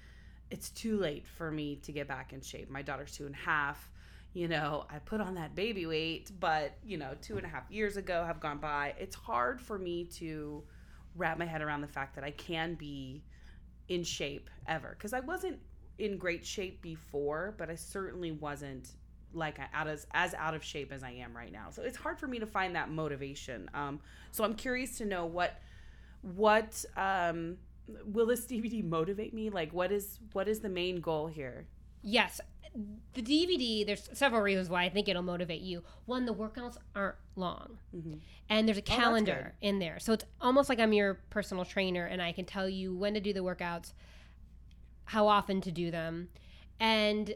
[0.50, 2.68] it's too late for me to get back in shape.
[2.68, 3.90] My daughter's two and a half.
[4.34, 7.70] You know, I put on that baby weight, but, you know, two and a half
[7.70, 8.94] years ago have gone by.
[8.98, 10.62] It's hard for me to
[11.14, 13.22] wrap my head around the fact that I can be
[13.88, 14.90] in shape ever.
[14.90, 15.58] Because I wasn't
[15.98, 18.90] in great shape before, but I certainly wasn't
[19.32, 21.68] like out as as out of shape as I am right now.
[21.70, 23.68] So it's hard for me to find that motivation.
[23.74, 24.00] Um,
[24.32, 25.60] so I'm curious to know what
[26.22, 27.56] what um,
[28.04, 29.50] will this DVD motivate me?
[29.50, 31.66] Like, what is what is the main goal here?
[32.02, 32.40] Yes.
[33.14, 35.82] The DVD, there's several reasons why I think it'll motivate you.
[36.04, 37.78] One, the workouts aren't long.
[37.96, 38.20] Mhm.
[38.50, 39.98] And there's a Oh, calendar in there.
[39.98, 43.20] So it's almost like I'm your personal trainer and I can tell you when to
[43.20, 43.94] do the workouts,
[45.06, 46.28] how often to do them.
[46.78, 47.34] And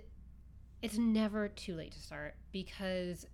[0.82, 3.26] it's never too late to start because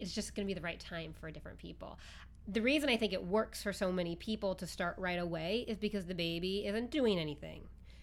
[0.00, 1.98] it's just going to be the right time for different people.
[2.46, 5.78] The reason I think it works for so many people to start right away is
[5.78, 7.62] because the baby isn't doing anything.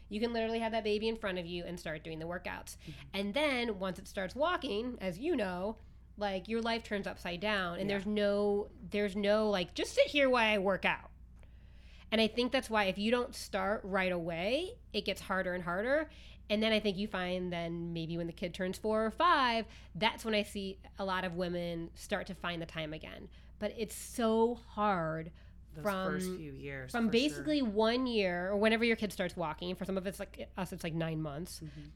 [0.10, 2.76] You can literally have that baby in front of you and start doing the workouts.
[2.78, 2.92] Mm-hmm.
[3.14, 5.78] And then once it starts walking, as you know,
[6.18, 7.96] like your life turns upside down and Yeah.
[7.96, 11.12] there's no there's no like just sit here while I work out.
[12.12, 15.64] And I think that's why if you don't start right away, it gets harder and
[15.64, 16.10] harder.
[16.50, 19.66] And then I think you find then maybe when the kid turns four or five,
[19.96, 23.30] that's when I see a lot of women start to find the time again.
[23.60, 25.32] But it's so hard
[25.74, 27.30] Those From- first few years, from for sure.
[27.30, 29.74] basically one year or whenever your kid starts walking.
[29.76, 31.92] For some of it's like us, it's like nine months Mhm.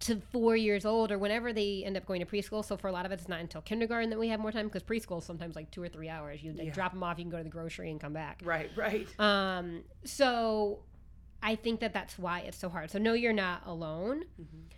[0.00, 2.64] To four years old or whenever they end up going to preschool.
[2.64, 4.66] So for a lot of it, it's not until kindergarten that we have more time
[4.68, 6.42] because preschool is sometimes like two or three hours.
[6.42, 6.72] You like, Yeah.
[6.72, 8.40] drop them off, you can go to the grocery and come back.
[8.44, 9.08] Right, right.
[9.18, 10.80] Um, so
[11.42, 12.90] I think that that's why it's so hard.
[12.90, 14.24] So no, you're not alone.
[14.40, 14.70] Mhm.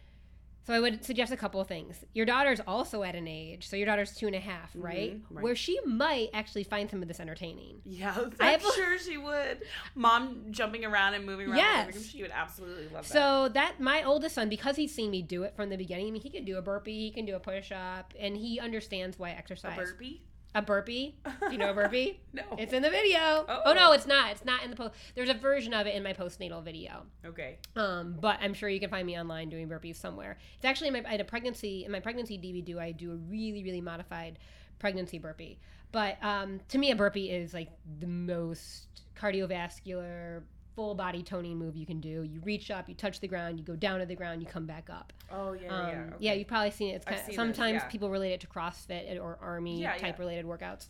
[0.63, 2.05] So I would suggest a couple of things.
[2.13, 5.15] Your daughter's also at an age, so your daughter's two and a half, right?
[5.17, 5.43] Mhm, right.
[5.43, 7.81] Where she might actually find some of this entertaining.
[7.85, 9.63] Yeah, I'm a- sure she would.
[9.95, 11.57] Mom jumping around and moving around.
[11.57, 11.95] Yes.
[11.95, 13.13] room, she would absolutely love that.
[13.13, 16.11] So that my oldest son, because he's seen me do it from the beginning, I
[16.11, 19.19] mean, he can do a burpee, he can do a push up, and he understands
[19.19, 19.77] why a exercise.
[19.77, 20.23] burpee?
[20.55, 21.15] A burpee?
[21.25, 22.21] Do you know a burpee?
[22.33, 22.43] no.
[22.59, 23.19] It's in the video.
[23.21, 23.63] Oh.
[23.67, 23.73] Oh.
[23.73, 24.33] no, it's not.
[24.33, 24.95] It's not in the post.
[25.15, 27.03] There's a version of it in my postnatal video.
[27.25, 27.59] okay.
[27.77, 30.39] Um, but I'm sure you can find me online doing burpees somewhere.
[30.57, 32.79] It's actually in my I had a pregnancy in my pregnancy DVD.
[32.79, 34.39] I do a really really modified
[34.79, 35.59] pregnancy burpee.
[35.93, 38.87] But um, to me, a burpee is like the most
[39.17, 40.43] cardiovascular
[40.75, 42.23] full body toning move you can do.
[42.23, 44.67] You reach up, you touch the ground, you go down to the ground, you come
[44.67, 45.13] back up.
[45.31, 46.01] Oh yeah, Um, yeah.
[46.03, 46.15] Okay.
[46.21, 46.97] Yeah, you've probably seen it.
[46.97, 47.89] It's kind of, this, sometimes yeah.
[47.89, 50.23] people relate it to CrossFit or army Yeah, type yeah.
[50.25, 50.89] related workouts.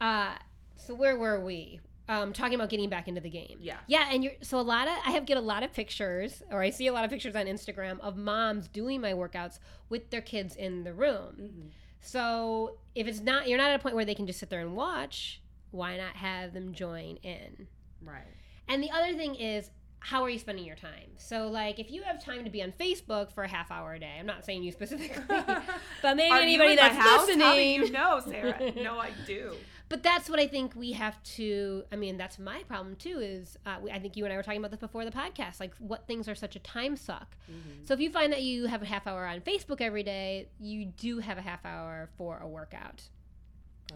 [0.00, 0.34] Uh,
[0.76, 1.80] so where were we?
[2.08, 3.58] Um, talking about getting back into the game.
[3.60, 3.78] Yeah.
[3.88, 6.62] Yeah, and you're so a lot of I have get a lot of pictures, or
[6.62, 10.20] I see a lot of pictures on Instagram of moms doing my workouts with their
[10.20, 11.34] kids in the room.
[11.40, 11.70] Mhm.
[12.00, 14.60] So if it's not, you're not at a point where they can just sit there
[14.60, 15.42] and watch.
[15.72, 17.66] Why not have them join in?
[18.02, 18.24] Right.
[18.68, 21.10] And the other thing is, how are you spending your time?
[21.16, 23.98] So, like, if you have time to be on Facebook for a half hour a
[23.98, 25.22] day, I'm not saying you specifically,
[26.02, 27.26] but maybe anybody that's house?
[27.26, 27.46] listening.
[27.46, 28.72] How do you know, Sara?
[28.76, 29.54] no, I do.
[29.88, 31.84] But that's what I think we have to.
[31.90, 33.18] I mean, that's my problem too.
[33.18, 35.58] Is uh, we, I think you and I were talking about this before the podcast.
[35.58, 37.36] Like, what things are such a time suck.
[37.84, 40.84] So if you find that you have a half hour on Facebook every day, you
[40.84, 43.02] do have a half hour for a workout.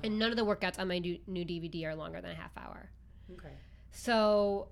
[0.02, 2.52] And none of the workouts on my new, new DVD are longer than a half
[2.56, 2.90] hour.
[3.32, 3.54] Okay.
[3.90, 4.68] So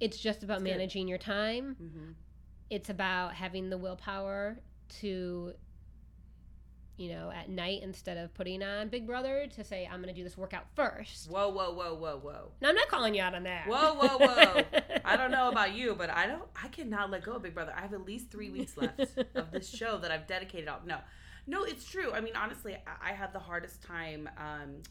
[0.00, 0.70] it's just about good.
[0.70, 1.76] managing your time.
[1.80, 2.10] Mm-hmm.
[2.70, 4.58] It's about having the willpower
[5.00, 5.52] to,
[6.96, 10.18] you know, at night instead of putting on Big Brother to say, I'm going to
[10.18, 11.30] do this workout first.
[11.30, 12.52] Whoa, whoa, whoa, whoa, whoa.
[12.60, 13.68] Now, I'm not calling you out on that.
[13.68, 14.62] Whoa, whoa, whoa.
[15.04, 17.74] I don't know about you, but I don't I cannot let go of Big Brother.
[17.76, 19.00] I have at least three weeks left
[19.34, 20.80] of this show that I've dedicated on.
[20.86, 20.98] No.
[21.46, 22.12] No, it's true.
[22.12, 24.82] I mean, honestly, I, I have the hardest time um,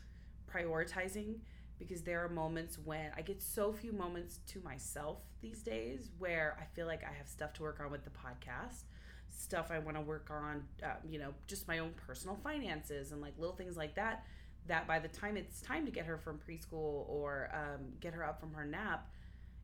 [0.54, 1.36] prioritizing
[1.82, 6.56] because there are moments when I get so few moments to myself these days where
[6.62, 8.84] I feel like I have stuff to work on with the podcast,
[9.32, 13.20] stuff I want to work on, uh, you know, just my own personal finances and
[13.20, 14.26] like little things like that.
[14.68, 18.24] That by the time it's time to get her from preschool or um, get her
[18.24, 19.10] up from her nap,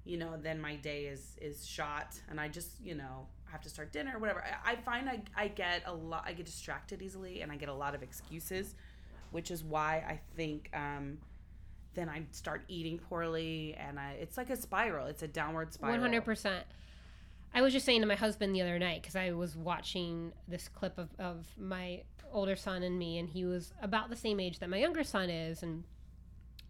[0.04, 3.70] you know, then my day is is shot, and I just you know have to
[3.70, 4.44] start dinner or whatever.
[4.44, 7.70] I, I find I I get a lot, I get distracted easily, and I get
[7.70, 8.74] a lot of excuses,
[9.30, 10.72] which is why I think.
[10.74, 11.20] Um,
[11.98, 15.08] then I start eating poorly, and I, it's like a spiral.
[15.08, 15.96] It's a downward spiral.
[15.96, 16.64] One hundred percent.
[17.54, 20.68] I was just saying to my husband the other night because I was watching this
[20.68, 24.60] clip of, of my older son and me, and he was about the same age
[24.60, 25.84] that my younger son is, and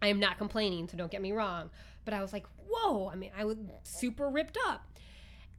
[0.00, 1.68] I am not complaining, so don't get me wrong.
[2.06, 3.08] But I was like, whoa!
[3.08, 4.86] I mean, I was super ripped up,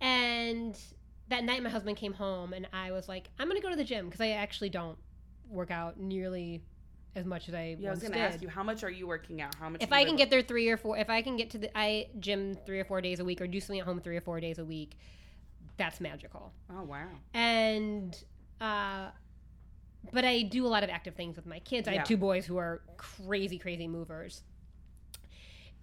[0.02, 0.76] and
[1.28, 3.84] that night my husband came home, and I was like, I'm gonna go to the
[3.84, 4.98] gym because I actually don't
[5.48, 6.64] work out nearly
[7.16, 9.08] as much as I Yeah, I was going to ask you, how much are you
[9.08, 9.56] working out?
[9.56, 9.82] How much?
[9.82, 12.08] if I can get there three or four, if I can get to the, I
[12.20, 14.40] gym three or four days a week or do something at home three or four
[14.40, 14.98] days a week,
[15.78, 16.52] that's magical.
[16.72, 17.08] Oh wow.
[17.34, 18.18] And,
[18.62, 19.10] uh,
[20.14, 21.88] but I do a lot of active things with my kids.
[21.88, 24.44] I have two boys who are crazy, crazy movers.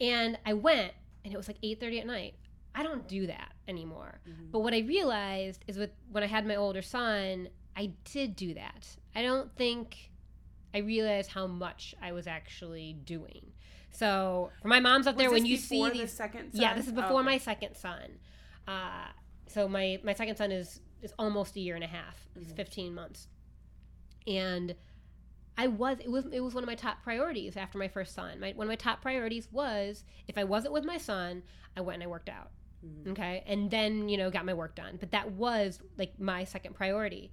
[0.01, 0.93] And I went,
[1.25, 2.35] and it was like eight thirty at night.
[2.75, 4.21] I don't do that anymore.
[4.29, 4.51] Mhm.
[4.53, 8.55] But what I realized is with when I had my older son, I did do
[8.55, 8.87] that.
[9.15, 10.11] I don't think
[10.77, 13.53] I realized how much I was actually doing.
[13.91, 16.51] So for my moms out there, when you see before the these, second.
[16.53, 17.25] yeah, this is Oh, before okay.
[17.33, 18.19] my second son.
[18.69, 19.07] Uh,
[19.47, 22.17] so my my second son is is almost a year and a half.
[22.39, 22.57] He's Mhm.
[22.57, 23.29] 15 months,
[24.27, 24.75] and
[25.57, 28.39] I was it was it was one of my top priorities after my first son.
[28.41, 31.43] My one of my top priorities was if I wasn't with my son,
[31.77, 32.51] I went and I worked out.
[32.85, 33.12] Mhm.
[33.12, 34.99] Okay, and then you know got my work done.
[35.01, 37.33] But that was like my second priority.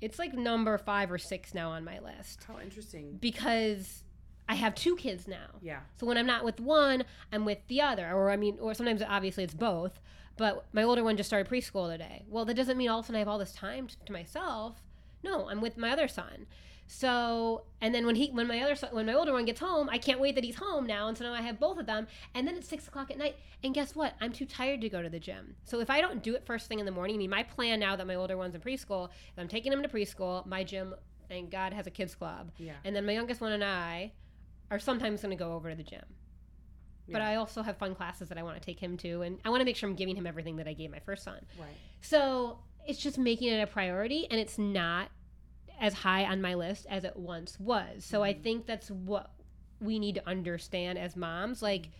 [0.00, 3.18] It's like number five or six now on my list How interesting.
[3.20, 4.02] because
[4.48, 5.56] I have two kids now.
[5.60, 5.80] Yeah.
[5.98, 8.10] So when I'm not with one, I'm with the other.
[8.12, 10.00] Or I mean, or sometimes obviously it's both.
[10.36, 12.24] But my older one just started preschool today.
[12.28, 14.80] Well, that doesn't mean all of a sudden I have all this time to myself.
[15.24, 16.46] No, I'm with my other son.
[16.90, 19.88] So and then when he when my other son when my older one gets home,
[19.90, 22.06] I can't wait that he's home now, and so now I have both of them.
[22.34, 24.14] And then it's six o'clock at night, and guess what?
[24.22, 25.54] I'm too tired to go to the gym.
[25.64, 27.78] So if I don't do it first thing in the morning, I mean, my plan
[27.78, 30.46] now that my older one's in preschool, is I'm taking him to preschool.
[30.46, 30.94] My gym,
[31.28, 32.72] thank God, has a kids club, Yeah.
[32.84, 34.12] and then my youngest one and I
[34.70, 36.04] are sometimes going to go over to the gym.
[37.06, 37.28] But Yeah.
[37.28, 39.60] I also have fun classes that I want to take him to, and I want
[39.60, 41.44] to make sure I'm giving him everything that I gave my first son.
[41.58, 41.68] Right.
[42.00, 45.10] So it's just making it a priority, and it's not
[45.78, 48.04] as high on my list as it once was.
[48.04, 48.42] So I Mhm.
[48.42, 49.32] think that's what
[49.80, 51.62] we need to understand as moms.
[51.62, 51.90] Like,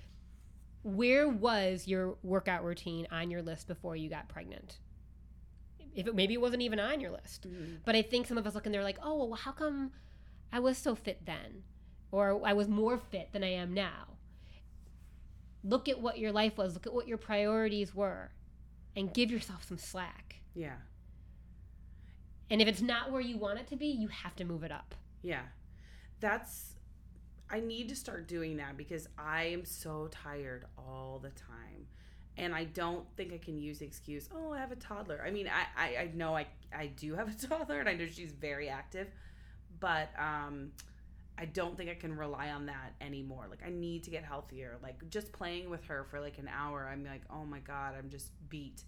[0.82, 4.78] where was your workout routine on your list before you got pregnant?
[5.94, 7.48] If it, maybe it wasn't even on your list.
[7.48, 7.80] Mhm.
[7.84, 9.92] But I think some of us look and they're like, oh, well, how come
[10.52, 11.64] I was so fit then?
[12.10, 14.16] Or I was more fit than I am now.
[15.64, 18.30] Look at what your life was, look at what your priorities were,
[18.96, 20.36] and give yourself some slack.
[20.54, 20.78] Yeah.
[22.50, 24.72] And if it's not where you want it to be, you have to move it
[24.72, 24.94] up.
[25.22, 25.42] Yeah.
[26.20, 26.74] That's
[27.50, 31.86] I need to start doing that because I am so tired all the time.
[32.36, 35.22] And I don't think I can use the excuse, oh, I have a toddler.
[35.26, 38.06] I mean, I, I, I know I, I do have a toddler and I know
[38.06, 39.08] she's very active,
[39.80, 40.70] but um,
[41.36, 43.46] I don't think I can rely on that anymore.
[43.48, 44.76] Like I need to get healthier.
[44.82, 48.10] Like just playing with her for like an hour, I'm like, oh my god, I'm
[48.10, 48.82] just beat.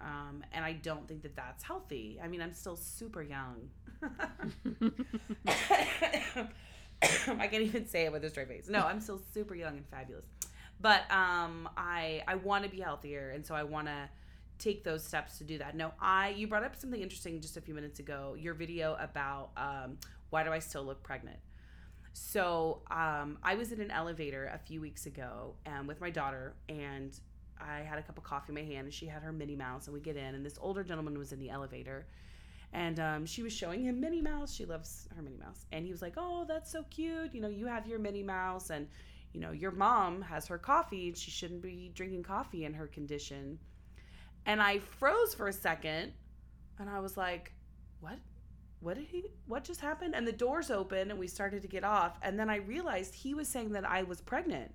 [0.00, 2.18] Um, and I don't think that that's healthy.
[2.22, 3.68] I mean, I'm still super young.
[7.28, 8.68] I can't even say it with a straight face.
[8.68, 10.24] No, I'm still super young and fabulous.
[10.80, 14.08] But um, I I want to be healthier, and so I want to
[14.58, 15.76] take those steps to do that.
[15.76, 18.34] No, I you brought up something interesting just a few minutes ago.
[18.38, 19.98] Your video about um,
[20.30, 21.38] why do I still look pregnant?
[22.12, 26.54] So um, I was in an elevator a few weeks ago um, with my daughter,
[26.68, 27.18] and
[27.60, 29.86] I had a cup of coffee in my hand, and she had her Minnie Mouse,
[29.86, 32.06] and we get in, and this older gentleman was in the elevator,
[32.72, 34.54] and um, she was showing him Minnie Mouse.
[34.54, 37.34] She loves her Minnie Mouse, and he was like, "Oh, that's so cute.
[37.34, 38.88] You know, you have your Minnie Mouse, and
[39.32, 42.86] you know, your mom has her coffee, and she shouldn't be drinking coffee in her
[42.86, 43.58] condition."
[44.46, 46.12] And I froze for a second,
[46.78, 47.52] and I was like,
[48.00, 48.18] "What?
[48.80, 49.24] What did he?
[49.46, 52.48] What just happened?" And the doors open, and we started to get off, and then
[52.48, 54.72] I realized he was saying that I was pregnant.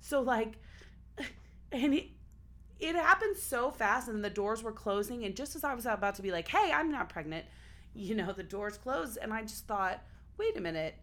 [0.00, 0.58] So like,
[1.72, 2.08] and it,
[2.78, 6.14] it happened so fast, and the doors were closing, and just as I was about
[6.16, 7.46] to be like, "Hey, I'm not pregnant,"
[7.94, 10.02] you know, the doors closed, and I just thought,
[10.38, 10.94] "Wait a minute."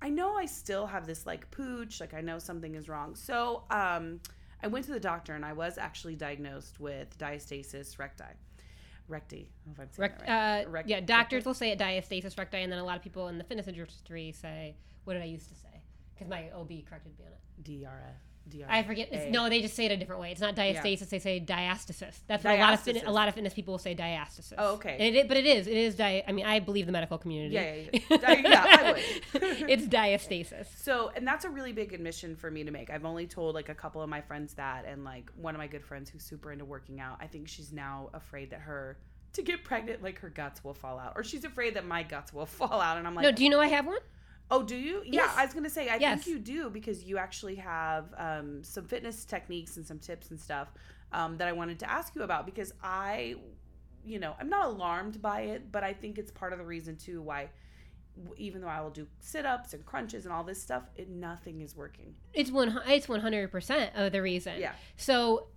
[0.00, 3.16] I know I still have this like pooch, like I know something is wrong.
[3.16, 4.20] So, um,
[4.62, 8.24] I went to the doctor and I was actually diagnosed with diastasis recti.
[9.08, 9.50] Recti.
[9.66, 10.64] I if I'm Rec- right.
[10.66, 11.48] uh, Rec- yeah, doctors recti?
[11.48, 14.32] will say it diastasis recti, and then a lot of people in the fitness industry
[14.32, 15.82] say, "What did I used to say?"
[16.14, 17.64] Because my OB corrected me on it.
[17.64, 18.14] DRF.
[18.68, 19.08] I forget.
[19.10, 20.32] It's, no, they just say it a different way.
[20.32, 21.00] It's not diastasis.
[21.00, 21.06] Yeah.
[21.10, 22.14] They say diastasis.
[22.26, 24.54] That's what a lot of fitness, a lot of fitness people will say diastasis.
[24.58, 24.96] Oh, okay.
[24.98, 25.66] And it, but it is.
[25.66, 25.94] It is.
[25.96, 27.54] Di- I mean, I believe the medical community.
[27.54, 28.48] Yeah, yeah, yeah.
[28.48, 29.02] yeah I would.
[29.70, 30.66] it's diastasis.
[30.76, 32.90] So, and that's a really big admission for me to make.
[32.90, 35.66] I've only told like a couple of my friends that, and like one of my
[35.66, 37.18] good friends who's super into working out.
[37.20, 38.98] I think she's now afraid that her
[39.34, 42.32] to get pregnant, like her guts will fall out, or she's afraid that my guts
[42.32, 42.98] will fall out.
[42.98, 43.32] And I'm like, no.
[43.32, 43.98] Do you know I have one?
[44.50, 45.02] Oh, do you?
[45.04, 45.34] Yeah, yes.
[45.36, 46.24] I was gonna say I yes.
[46.24, 50.40] think you do because you actually have um, some fitness techniques and some tips and
[50.40, 50.68] stuff
[51.12, 53.34] um, that I wanted to ask you about because I,
[54.04, 56.96] you know, I'm not alarmed by it, but I think it's part of the reason
[56.96, 57.50] too why,
[58.36, 61.60] even though I will do sit ups and crunches and all this stuff, it nothing
[61.60, 62.14] is working.
[62.32, 62.80] It's one.
[62.86, 64.60] It's one hundred percent of the reason.
[64.60, 64.72] Yeah.
[64.96, 65.48] So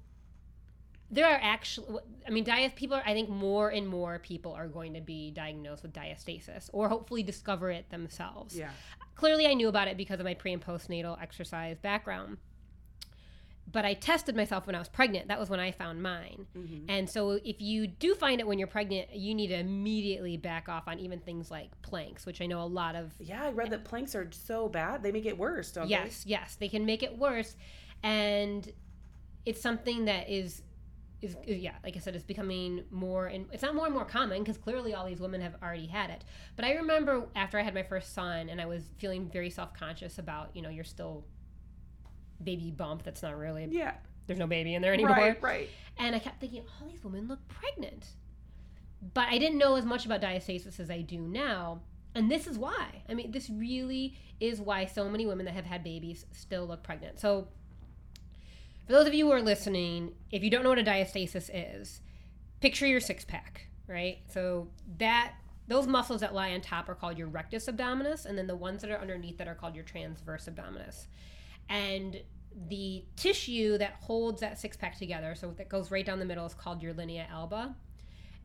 [1.12, 4.68] there are actually i mean diet people are i think more and more people are
[4.68, 8.58] going to be diagnosed with diastasis or hopefully discover it themselves.
[8.58, 8.70] Yeah.
[9.16, 12.38] Clearly i knew about it because of my pre and postnatal exercise background.
[13.72, 15.28] But i tested myself when i was pregnant.
[15.28, 16.48] That was when i found mine.
[16.58, 16.90] Mm-hmm.
[16.90, 20.70] and so if you do find it when you're pregnant you need to immediately back
[20.70, 23.70] off on even things like planks which i know a lot of yeah i read
[23.72, 26.06] that planks are so bad they make it worse don't yes, they?
[26.06, 27.56] Yes yes they can make it worse.
[28.04, 28.68] And
[29.46, 30.64] it's something that is
[31.22, 34.40] is, yeah, like I said, it's becoming more and it's not more and more common
[34.40, 36.24] because clearly all these women have already had it.
[36.56, 39.74] But I remember after I had my first son and I was feeling very self
[39.74, 41.26] conscious about you know you're still
[42.44, 43.94] baby bump that's not really yeah
[44.26, 47.28] there's no baby in there anymore right right and I kept thinking all these women
[47.28, 48.08] look pregnant,
[49.14, 51.82] but I didn't know as much about diastasis as I do now.
[52.14, 53.04] And this is why.
[53.08, 56.84] I mean, this really is why so many women that have had babies still look
[56.84, 57.20] pregnant.
[57.20, 57.48] So
[58.86, 62.02] for those of you who are listening, if you don't know what a diastasis is,
[62.60, 64.20] picture your six pack, right?
[64.28, 64.68] So
[64.98, 65.34] that
[65.68, 68.82] those muscles that lie on top are called your rectus abdominis, and then the ones
[68.82, 71.08] that are underneath that are called your transverse abdominis.
[71.70, 72.22] And
[72.68, 76.46] the tissue that holds that six pack together, so that goes right down the middle,
[76.46, 77.76] is called your linea alba.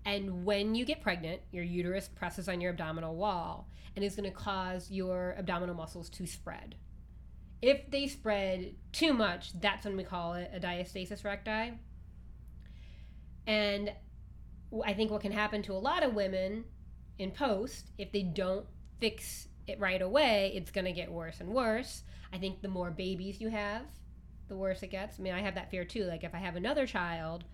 [0.05, 4.31] And when you get pregnant, your uterus presses on your abdominal wall and is going
[4.31, 6.77] to cause your abdominal muscles to spread.
[7.63, 11.79] If they spread too much, that's when we call it a diastasis recti.
[13.47, 13.93] And
[14.85, 16.65] I think what can happen to a lot of women
[17.19, 18.67] in post, if they don't
[19.01, 22.03] fix it right away, it's going to get worse and worse.
[22.33, 23.83] I think the more babies you have,
[24.49, 25.19] the worse it gets.
[25.19, 26.05] I mean, I have that fear too.
[26.05, 27.45] Like, if I have another child,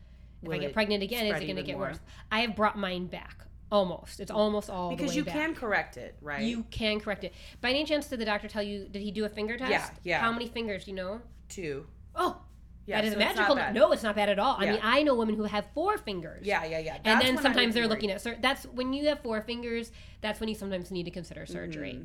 [0.43, 1.89] if Will I get pregnant again, is it going to get more?
[1.89, 2.01] worse?
[2.31, 4.21] I have brought mine back Almost.
[4.21, 5.35] It's almost all because you back.
[5.35, 6.43] can correct it, right?
[6.43, 7.33] You can correct it.
[7.63, 8.87] By any chance, did the doctor tell you?
[8.87, 9.71] Did he do a finger test?
[9.71, 10.21] Yeah, yeah.
[10.21, 11.23] How many fingers do you know?
[11.49, 11.87] Two.
[12.15, 12.43] Oh,
[12.85, 13.57] yeah, that is so magical.
[13.73, 14.63] No, it's not bad at all.
[14.63, 14.69] Yeah.
[14.69, 16.47] I mean, I know women who have four fingers.
[16.47, 16.99] Yeah, yeah, yeah.
[17.03, 19.91] That's and then sometimes they're looking at sur- that's when you have four fingers.
[20.21, 22.01] That's when you sometimes need to consider surgery.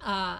[0.00, 0.08] Mm-hmm.
[0.08, 0.38] Uh,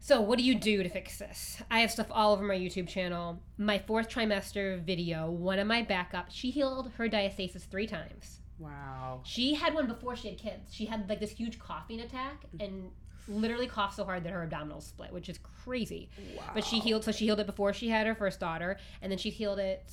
[0.00, 1.62] so what do you do to fix this?
[1.70, 3.40] I have stuff all over my YouTube channel.
[3.56, 8.37] My fourth trimester video, one of my backup, she healed her diastasis three times.
[8.58, 9.20] Wow.
[9.24, 10.74] She had one before she had kids.
[10.74, 12.90] She had like this huge coughing attack and
[13.28, 16.08] literally coughed so hard that her abdominals split, which is crazy.
[16.36, 16.50] Wow.
[16.54, 19.18] But she healed, so she healed it before she had her first daughter, and then
[19.18, 19.90] she healed it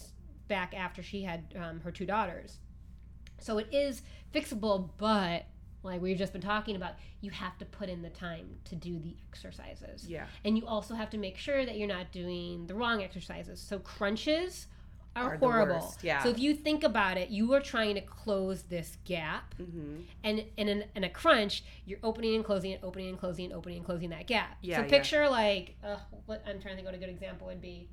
[0.48, 2.60] back after she had um, her two daughters.
[3.40, 4.02] So it is
[4.34, 5.46] fixable, but
[5.84, 8.98] like we've just been talking about, you have to put in the time to do
[9.00, 10.08] the exercises.
[10.08, 10.26] Yeah.
[10.44, 13.60] And you also have to make sure that you're not doing the wrong exercises.
[13.60, 14.68] So crunches
[15.16, 15.96] are, Are horrible.
[16.02, 16.22] yeah.
[16.24, 20.02] So if you think about it, you are trying to close this gap, Mm-hmm.
[20.24, 23.54] and in, an, in a crunch, you're opening and closing it, opening and closing, and
[23.54, 24.58] opening and closing that gap.
[24.62, 24.88] Yeah, So yeah.
[24.90, 27.88] picture like, uh, what I'm trying to think what a good example would be.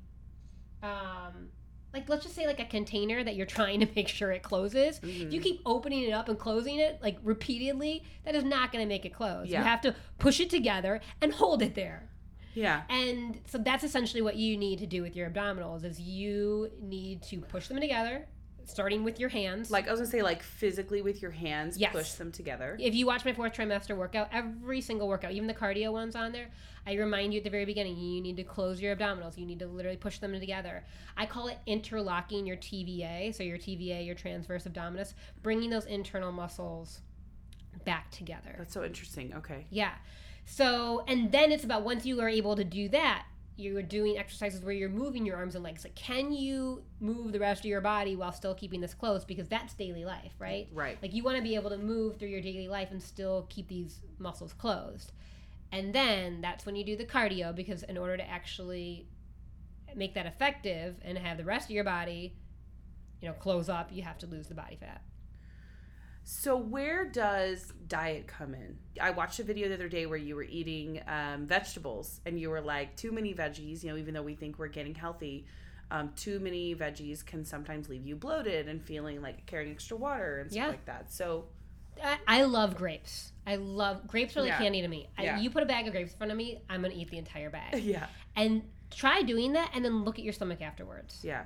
[0.81, 1.49] Um,
[1.93, 4.99] like let's just say like a container that you're trying to make sure it closes.
[4.99, 5.27] Mm-hmm.
[5.27, 8.83] If you keep opening it up and closing it like repeatedly, that is not going
[8.83, 9.47] to make it close.
[9.47, 9.59] Yeah.
[9.59, 12.09] You have to push it together and hold it there.
[12.53, 12.83] Yeah.
[12.89, 17.21] And so that's essentially what you need to do with your abdominals is you need
[17.23, 18.27] to push them together,
[18.65, 19.71] starting with your hands.
[19.71, 21.91] Like I was gonna say, like physically with your hands, Yes.
[21.91, 22.77] push them together.
[22.79, 26.31] if you watch my fourth trimester workout, every single workout, even the cardio ones on
[26.31, 26.49] there,
[26.85, 29.37] I remind you at the very beginning, you need to close your abdominals.
[29.37, 30.83] You need to literally push them together.
[31.17, 36.31] I call it interlocking your TVA, so your TVA, your transverse abdominis, bringing those internal
[36.31, 37.01] muscles
[37.85, 38.55] back together.
[38.57, 39.33] That's so interesting.
[39.35, 39.65] Okay.
[39.69, 39.93] Yeah.
[40.45, 43.25] So, and then it's about once you are able to do that,
[43.55, 45.83] you're doing exercises where you're moving your arms and legs.
[45.83, 49.27] Like, can you move the rest of your body while still keeping this closed?
[49.27, 50.67] Because that's daily life, right?
[50.73, 50.97] Right.
[51.01, 53.67] Like, you want to be able to move through your daily life and still keep
[53.67, 55.11] these muscles closed.
[55.71, 59.07] And then that's when you do the cardio, because in order to actually
[59.95, 62.35] make that effective and have the rest of your body,
[63.21, 65.01] you know, close up, you have to lose the body fat.
[66.25, 68.77] So where does diet come in?
[69.01, 72.49] I watched a video the other day where you were eating um, vegetables and you
[72.49, 73.83] were like, too many veggies.
[73.83, 75.45] You know, even though we think we're getting healthy,
[75.91, 80.39] um, too many veggies can sometimes leave you bloated and feeling like carrying extra water
[80.39, 80.67] and stuff Yeah.
[80.69, 81.11] like that.
[81.11, 81.45] So
[82.01, 83.33] I, I love grapes.
[83.45, 84.35] I love grapes.
[84.35, 84.57] Really Yeah.
[84.57, 85.09] candy to me.
[85.19, 85.39] Yeah.
[85.39, 87.49] You put a bag of grapes in front of me, I'm gonna eat the entire
[87.49, 87.75] bag.
[87.83, 91.19] yeah, and try doing that, and then look at your stomach afterwards.
[91.21, 91.43] yeah.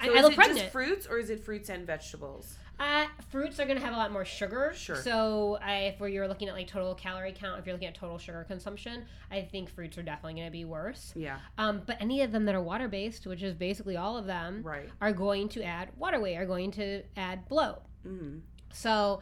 [0.00, 0.58] I, So I is look it pregnant.
[0.60, 2.56] just fruits or is it fruits and vegetables?
[2.78, 4.72] Uh, fruits are going to have a lot more sugar.
[4.74, 4.96] Sure.
[4.96, 8.18] So I, if you're looking at like total calorie count, if you're looking at total
[8.18, 11.12] sugar consumption, I think fruits are definitely going to be worse.
[11.14, 14.26] Yeah, Um, but any of them that are water based, which is basically all of
[14.26, 14.88] them, right.
[15.00, 17.82] are going to add water weight, are going to add bloat.
[18.02, 18.38] hmm
[18.72, 19.20] So,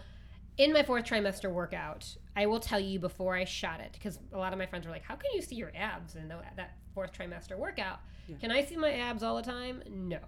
[0.58, 4.38] in my fourth trimester workout, I will tell you before I shot it because a
[4.38, 7.12] lot of my friends were like, "How can you see your abs in that fourth
[7.12, 8.36] trimester workout?" Yeah.
[8.36, 9.82] Can I see my abs all the time?
[9.90, 10.20] No.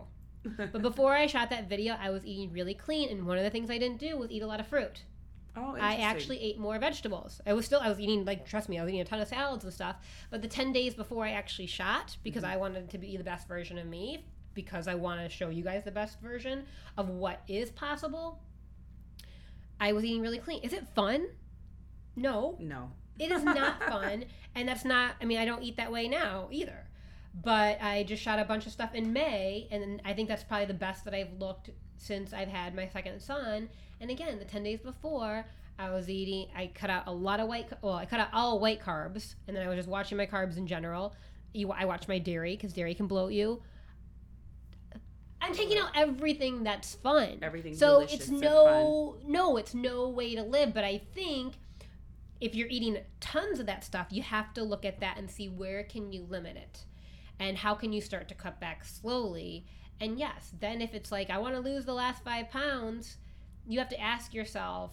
[0.73, 3.51] but before I shot that video, I was eating really clean, and one of the
[3.51, 5.03] things I didn't do was eat a lot of fruit.
[5.57, 7.41] Oh, I actually ate more vegetables.
[7.47, 9.29] I was still I was eating like trust me, I was eating a ton of
[9.29, 9.97] salads and stuff.
[10.31, 12.53] But the ten days before I actually shot, because Mm-hmm.
[12.53, 14.25] I wanted to be the best version of me,
[14.55, 16.65] because I want to show you guys the best version
[16.97, 18.41] of what is possible.
[19.81, 20.63] I was eating really clean.
[20.63, 21.27] Is it fun?
[22.17, 22.91] No, no.
[23.19, 24.25] it is not fun,
[24.55, 25.15] and that's not.
[25.21, 26.84] I mean, I don't eat that way now either.
[27.35, 30.67] But I just shot a bunch of stuff in May, and I think that's probably
[30.67, 33.69] the best that I've looked since I've had my second son.
[34.01, 35.45] And again, the ten days before,
[35.79, 36.49] I was eating.
[36.55, 37.69] I cut out a lot of white.
[37.83, 40.57] Well, I cut out all white carbs, and then I was just watching my carbs
[40.57, 41.15] in general.
[41.53, 43.63] You, I watch my dairy because dairy can bloat you.
[45.41, 47.39] I'm taking out everything that's fun.
[47.43, 50.73] Everything So it's no, no, it's no way to live.
[50.73, 51.55] But I think
[52.41, 55.49] if you're eating tons of that stuff, you have to look at that and see
[55.49, 56.85] where can you limit it,
[57.41, 59.67] and how can you start to cut back slowly.
[60.01, 63.17] And yes, then if it's like I want to lose the last five pounds,
[63.67, 64.93] you have to ask yourself,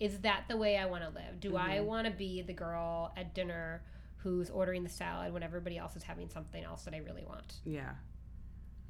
[0.00, 1.40] is that the way I want to live?
[1.40, 1.84] Do I Mhm.
[1.86, 3.82] want to be the girl at dinner
[4.18, 7.60] who's ordering the salad when everybody else is having something else that I really want?
[7.64, 7.94] Yeah,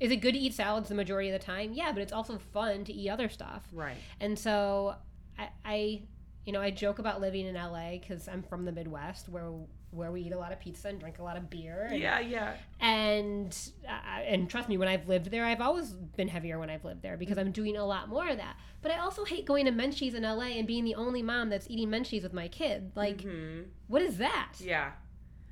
[0.00, 1.72] Is it good to eat salads the majority of the time?
[1.74, 3.68] Yeah, but it's also fun to eat other stuff.
[3.72, 3.96] right.
[4.20, 4.96] And so
[5.38, 6.02] I, I
[6.44, 9.48] you know, I joke about living in LA because I'm from the Midwest where
[9.92, 11.88] where we eat a lot of pizza and drink a lot of beer.
[11.90, 12.54] And, Yeah, yeah.
[12.80, 13.56] And
[13.88, 17.02] uh, and trust me, when I've lived there, I've always been heavier when I've lived
[17.02, 18.56] there because I'm doing a lot more of that.
[18.80, 21.68] But I also hate going to Menchie's in LA and being the only mom that's
[21.70, 22.92] eating Menchie's with my kid.
[22.96, 23.66] Like, Mhm.
[23.86, 24.54] what is that?
[24.58, 24.92] Yeah.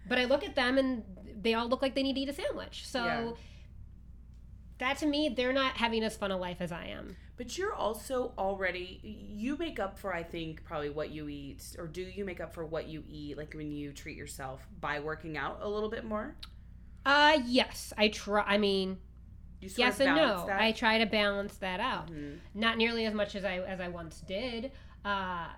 [0.09, 1.05] But I look at them and
[1.41, 2.86] they all look like they need to eat a sandwich.
[2.86, 3.05] So.
[3.05, 3.30] Yeah.
[4.81, 7.14] That to me, they're not having as fun a life as I am.
[7.37, 11.87] But you're also already you make up for I think probably what you eat or
[11.87, 15.37] do you make up for what you eat like when you treat yourself by working
[15.37, 16.35] out a little bit more?
[17.05, 18.43] Uh yes, I try.
[18.47, 18.99] I mean,
[19.61, 20.47] yes and no.
[20.47, 20.61] that?
[20.61, 22.11] I try to balance that out.
[22.11, 22.39] Mhm.
[22.55, 24.72] Not nearly as much as I as I once did.
[25.05, 25.49] Uh,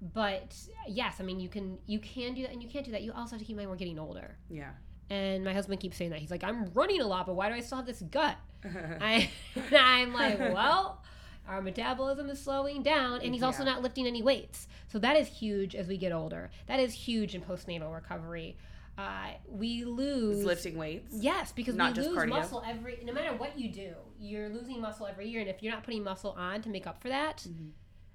[0.00, 0.56] but
[0.88, 3.02] yes, I mean you can you can do that and you can't do that.
[3.02, 4.36] You also have to keep in mind we're getting older.
[4.48, 4.70] Yeah.
[5.08, 7.54] And my husband keeps saying that he's like, I'm running a lot, but why do
[7.54, 8.36] I still have this gut?
[8.64, 11.02] I, and I'm like, well,
[11.48, 13.72] our metabolism is slowing down, and he's also Yeah.
[13.74, 14.66] not lifting any weights.
[14.88, 16.50] So that is huge as we get older.
[16.66, 18.56] That is huge in postnatal recovery.
[18.98, 21.14] Uh, we lose Is lifting weights.
[21.20, 22.28] Yes, because Not we lose cardio.
[22.30, 22.98] muscle every.
[23.04, 26.02] No matter what you do, you're losing muscle every year, and if you're not putting
[26.02, 27.72] muscle on to make up for that, Mhm.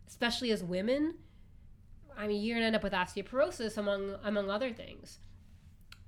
[0.08, 1.14] especially as women,
[2.18, 5.20] I mean, you're gonna end up with osteoporosis among among other things.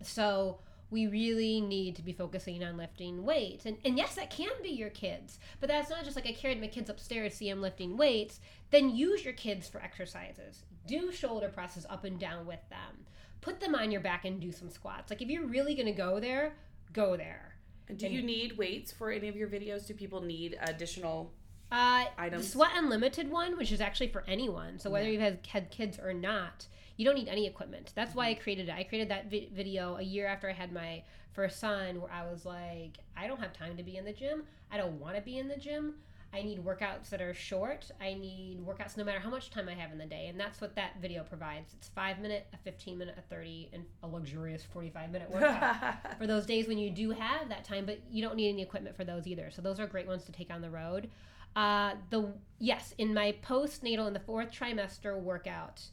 [0.01, 0.59] So
[0.93, 3.65] we really need to be focusing on lifting weights.
[3.65, 6.61] And, and yes, that can be your kids, but that's not just like I carried
[6.61, 8.39] my kids upstairs, see them lifting weights.
[8.69, 10.63] Then use your kids for exercises.
[10.85, 13.05] Do shoulder presses up and down with them.
[13.41, 15.09] Put them on your back and do some squats.
[15.09, 16.53] Like if you're really going to go there,
[16.93, 17.55] go there.
[17.97, 19.87] Do and, you need weights for any of your videos?
[19.87, 21.33] Do people need additional
[21.71, 22.45] uh, items?
[22.45, 24.79] The Sweat Unlimited one, which is actually for anyone.
[24.79, 25.11] So whether yeah.
[25.11, 26.67] you've had, had kids or not,
[26.97, 27.91] you don't need any equipment.
[27.95, 28.75] That's why I created it.
[28.75, 32.29] I created that vi- video a year after I had my first son, where I
[32.29, 34.43] was like, I don't have time to be in the gym.
[34.71, 35.95] I don't want to be in the gym.
[36.35, 37.91] I need workouts that are short.
[38.01, 40.27] I need workouts no matter how much time I have in the day.
[40.27, 41.73] And that's what that video provides.
[41.75, 46.25] It's five minute, a 15 minute, a 30, and a luxurious 45 minute workout for
[46.25, 49.03] those days when you do have that time, but you don't need any equipment for
[49.03, 49.51] those either.
[49.51, 51.09] So those are great ones to take on the road.
[51.55, 55.83] Uh, the yes, in my postnatal in the fourth trimester workout,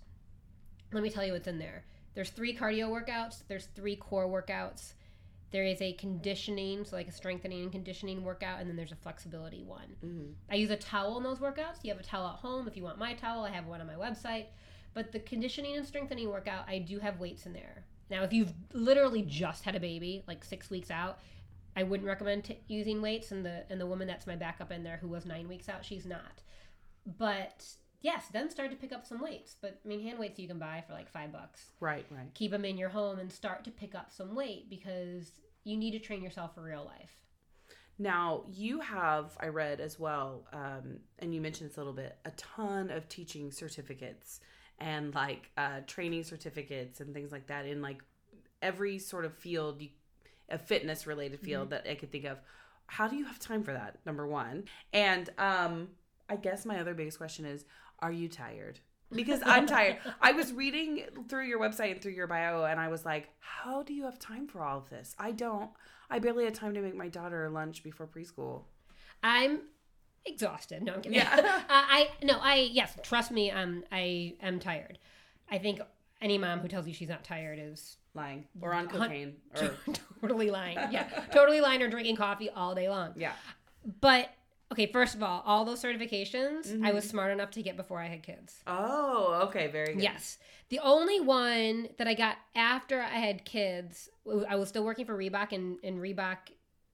[0.93, 1.84] let me tell you what's in there.
[2.14, 3.43] There's three cardio workouts.
[3.49, 4.95] There's three core workouts.
[5.53, 8.97] There is a conditioning, so like a strengthening and conditioning workout, and then there's a
[8.97, 9.97] flexibility one.
[10.05, 10.32] Mm-hmm.
[10.51, 11.82] I use a towel in those workouts.
[11.82, 12.68] You have a towel at home.
[12.68, 14.47] If you want my towel, I have one on my website.
[14.95, 17.84] But the conditioning and strengthening workout, I do have weights in there.
[18.11, 21.18] Now, if you've literally just had a baby, like six weeks out,
[21.76, 23.30] I wouldn't recommend t- using weights.
[23.30, 25.84] And the and the woman that's my backup in there who was nine weeks out,
[25.84, 26.43] she's not.
[27.18, 27.66] But
[28.01, 29.57] yes, then start to pick up some weights.
[29.61, 31.72] But I mean, hand weights you can buy for like five bucks.
[31.80, 32.32] Right, right.
[32.34, 35.32] Keep them in your home and start to pick up some weight because
[35.64, 37.20] you need to train yourself for real life.
[37.98, 42.16] Now, you have, I read as well, um, and you mentioned this a little bit,
[42.24, 44.40] a ton of teaching certificates
[44.78, 48.03] and like uh, training certificates and things like that in like
[48.62, 49.82] every sort of field,
[50.48, 51.84] a fitness related field mm-hmm.
[51.84, 52.38] that I could think of.
[52.86, 53.98] How do you have time for that?
[54.07, 54.64] Number one.
[54.94, 55.88] And um,
[56.30, 57.66] I guess my other biggest question is
[58.03, 58.80] are you tired?
[59.12, 59.98] Because I'm tired.
[60.20, 63.82] I was reading through your website and through your bio, and I was like, how
[63.82, 65.14] do you have time for all of this?
[65.18, 65.70] I don't.
[66.09, 68.62] I barely had time to make my daughter lunch before preschool.
[69.22, 69.62] I'm
[70.24, 70.82] exhausted.
[70.82, 71.18] No, I'm kidding.
[71.18, 71.30] Yeah.
[71.38, 72.96] uh, I no, I yes.
[73.03, 74.98] Trust me, um, I am tired.
[75.51, 75.80] I think
[76.20, 79.76] any mom who tells you she's not tired is lying or on cocaine or
[80.20, 80.78] totally lying.
[80.90, 83.12] Yeah, totally lying or drinking coffee all day long.
[83.16, 83.32] Yeah.
[84.01, 84.30] But
[84.73, 86.85] Okay, first of all, all those certifications mm-hmm.
[86.85, 87.11] I was mm-hmm.
[87.11, 88.62] smart enough to get before I had kids.
[88.66, 90.03] Oh, okay, very good.
[90.03, 90.39] Yes.
[90.68, 94.09] The only one that I got after I had kids,
[94.49, 96.37] I was still working for Reebok, and, and Reebok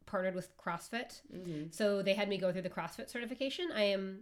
[0.07, 1.21] partnered with CrossFit.
[1.35, 1.65] Mm-hmm.
[1.71, 3.69] So they had me go through the CrossFit certification.
[3.75, 4.21] I am,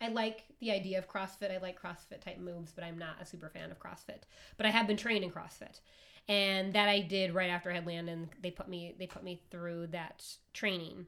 [0.00, 1.50] I like the idea of CrossFit.
[1.50, 4.22] I like CrossFit type moves, but I'm not a super fan of CrossFit.
[4.56, 5.80] But I have been trained in CrossFit.
[6.28, 8.28] And that I did right after I had landed.
[8.40, 11.06] They put me, they put me through that training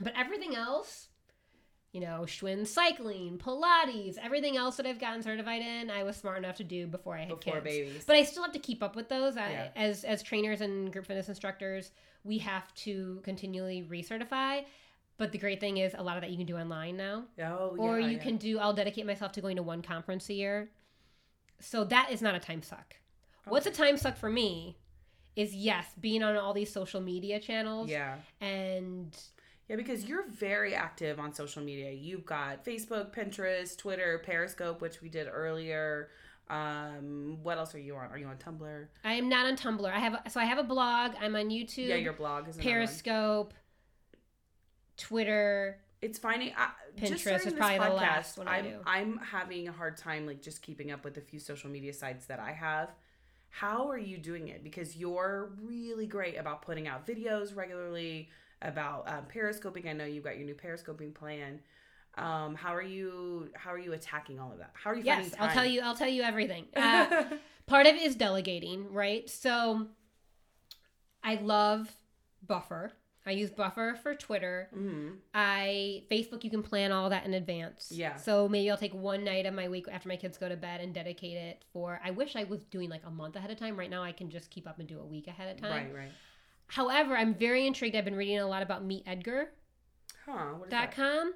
[0.00, 1.08] but everything else,
[1.92, 6.38] you know, Schwinn cycling, Pilates, everything else that I've gotten certified in, I was smart
[6.38, 7.64] enough to do before I had before kids.
[7.64, 8.04] babies.
[8.06, 9.36] But I still have to keep up with those.
[9.36, 9.68] Yeah.
[9.76, 11.90] I, as as trainers and group fitness instructors,
[12.24, 14.64] we have to continually recertify.
[15.18, 17.24] But the great thing is, a lot of that you can do online now.
[17.40, 18.22] Oh, or yeah, you yeah.
[18.22, 18.58] can do.
[18.58, 20.70] I'll dedicate myself to going to one conference a year.
[21.60, 22.96] So that is not a time suck.
[23.42, 23.50] Okay.
[23.50, 24.78] What's a time suck for me?
[25.36, 27.88] Is yes, being on all these social media channels.
[27.88, 28.16] Yeah.
[28.40, 29.16] And
[29.68, 31.90] yeah, because you're very active on social media.
[31.90, 36.08] You've got Facebook, Pinterest, Twitter, Periscope, which we did earlier.
[36.50, 38.10] Um, what else are you on?
[38.10, 38.86] Are you on Tumblr?
[39.04, 39.90] I am not on Tumblr.
[39.90, 41.12] I have so I have a blog.
[41.20, 41.88] I'm on YouTube.
[41.88, 43.54] Yeah, your blog is Periscope,
[44.96, 45.78] Twitter.
[46.02, 48.76] It's finding uh, Pinterest is probably podcast, the last one I I'm, do.
[48.84, 52.26] I'm having a hard time like just keeping up with the few social media sites
[52.26, 52.90] that I have.
[53.48, 54.64] How are you doing it?
[54.64, 58.30] Because you're really great about putting out videos regularly
[58.62, 59.88] about um, periscoping.
[59.88, 61.60] I know you've got your new periscoping plan.
[62.16, 63.50] Um, how are you?
[63.54, 64.70] How are you attacking all of that?
[64.74, 65.02] How are you?
[65.04, 65.80] Yes, I'll tell you.
[65.82, 66.66] I'll tell you everything.
[66.76, 67.24] Uh,
[67.66, 69.30] part of it is delegating, right?
[69.30, 69.86] So,
[71.22, 71.90] I love
[72.46, 72.92] Buffer.
[73.24, 74.68] I use Buffer for Twitter.
[74.76, 75.10] Mm-hmm.
[75.32, 76.42] I Facebook.
[76.42, 77.90] You can plan all that in advance.
[77.94, 78.16] Yeah.
[78.16, 80.80] So maybe I'll take one night of my week after my kids go to bed
[80.80, 82.00] and dedicate it for.
[82.04, 83.78] I wish I was doing like a month ahead of time.
[83.78, 85.86] Right now, I can just keep up and do a week ahead of time.
[85.86, 85.94] Right.
[85.94, 86.12] Right.
[86.72, 87.94] However, I'm very intrigued.
[87.94, 89.48] I've been reading a lot about MeetEdgar.
[90.24, 91.34] Huh, dot com.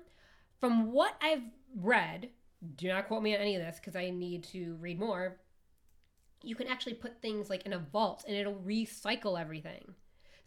[0.61, 1.43] From what I've
[1.77, 2.31] read,
[2.77, 5.37] do not quote me on any of this because I need to read more.
[6.43, 9.95] You can actually put things like in a vault and it'll recycle everything.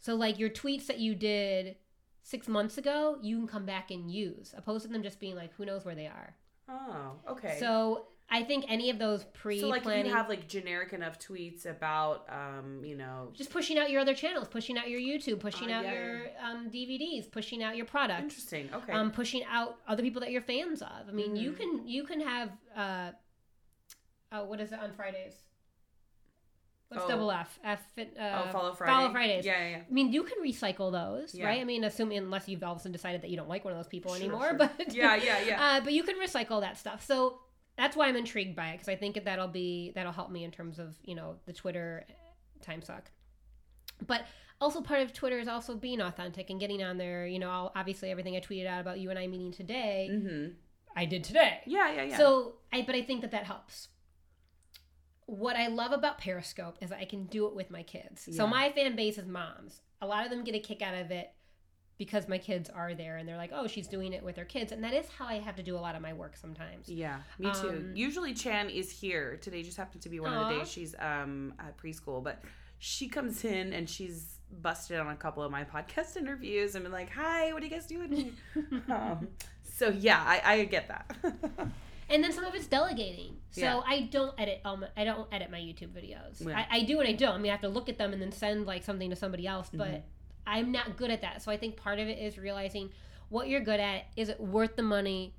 [0.00, 1.76] So, like your tweets that you did
[2.24, 5.54] six months ago, you can come back and use, opposed to them just being like,
[5.54, 6.34] who knows where they are.
[6.68, 7.58] Oh, okay.
[7.60, 11.66] So I think any of those pre so like you have like generic enough tweets
[11.66, 15.70] about um you know just pushing out your other channels, pushing out your YouTube, pushing
[15.70, 19.78] Uh, out yeah, your um, DVDs, pushing out your products, interesting okay um, pushing out
[19.88, 21.08] other people that you're fans of.
[21.08, 21.56] I mean, you Mhm.
[21.56, 23.10] can you can have uh,
[24.32, 25.34] uh what is it on Fridays?
[26.88, 27.08] What's Oh.
[27.08, 27.58] double F?
[27.62, 29.44] F uh, oh follow Friday Follow Fridays.
[29.46, 29.82] yeah yeah, yeah.
[29.88, 31.46] I mean, you can recycle those, Yeah.
[31.46, 31.60] right?
[31.60, 33.72] I mean, assuming unless you've all of a sudden decided that you don't like one
[33.72, 34.54] of those people Sure, anymore, sure.
[34.58, 37.04] but yeah yeah yeah uh, but you can recycle that stuff.
[37.04, 37.38] So
[37.80, 40.44] that's why I'm intrigued by it because I think that that'll be that'll help me
[40.44, 42.04] in terms of you know the Twitter
[42.60, 43.10] time suck.
[44.06, 44.26] But
[44.60, 47.26] also part of Twitter is also being authentic and getting on there.
[47.26, 50.52] You know, obviously everything I tweeted out about you and I meeting today, mm-hmm.
[50.94, 51.60] I did today.
[51.66, 53.88] yeah yeah yeah So I but I think that that helps.
[55.24, 58.28] What I love about Periscope is I can do it with my kids.
[58.32, 59.80] So my fan base is moms.
[60.02, 61.30] A lot of them get a kick out of it
[62.00, 64.72] because my kids are there and they're like, "Oh, she's doing it with her kids."
[64.72, 66.88] And that is how I have to do a lot of my work sometimes.
[66.88, 67.68] Yeah, me too.
[67.68, 69.36] Um, Usually Chan is here.
[69.42, 72.40] Today just happened to be one of the days she's um at preschool, but
[72.78, 76.92] she comes in and she's busted on a couple of my podcast interviews and been
[76.92, 78.34] like, "Hi, what are you guys doing?"
[78.88, 79.28] um,
[79.62, 81.14] so yeah, I, I get that.
[82.12, 83.36] And then some of it's delegating.
[83.52, 83.80] So Yeah.
[83.86, 86.44] I don't edit um I don't edit my YouTube videos.
[86.44, 86.58] Yeah.
[86.58, 87.34] I, I do and I don't.
[87.36, 89.46] I mean I have to look at them and then send like something to somebody
[89.46, 90.02] else, but Mhm.
[90.50, 91.42] I'm not good at that.
[91.42, 92.90] So I think part of it is realizing
[93.28, 94.06] what you're good at.
[94.16, 95.34] Is it worth the money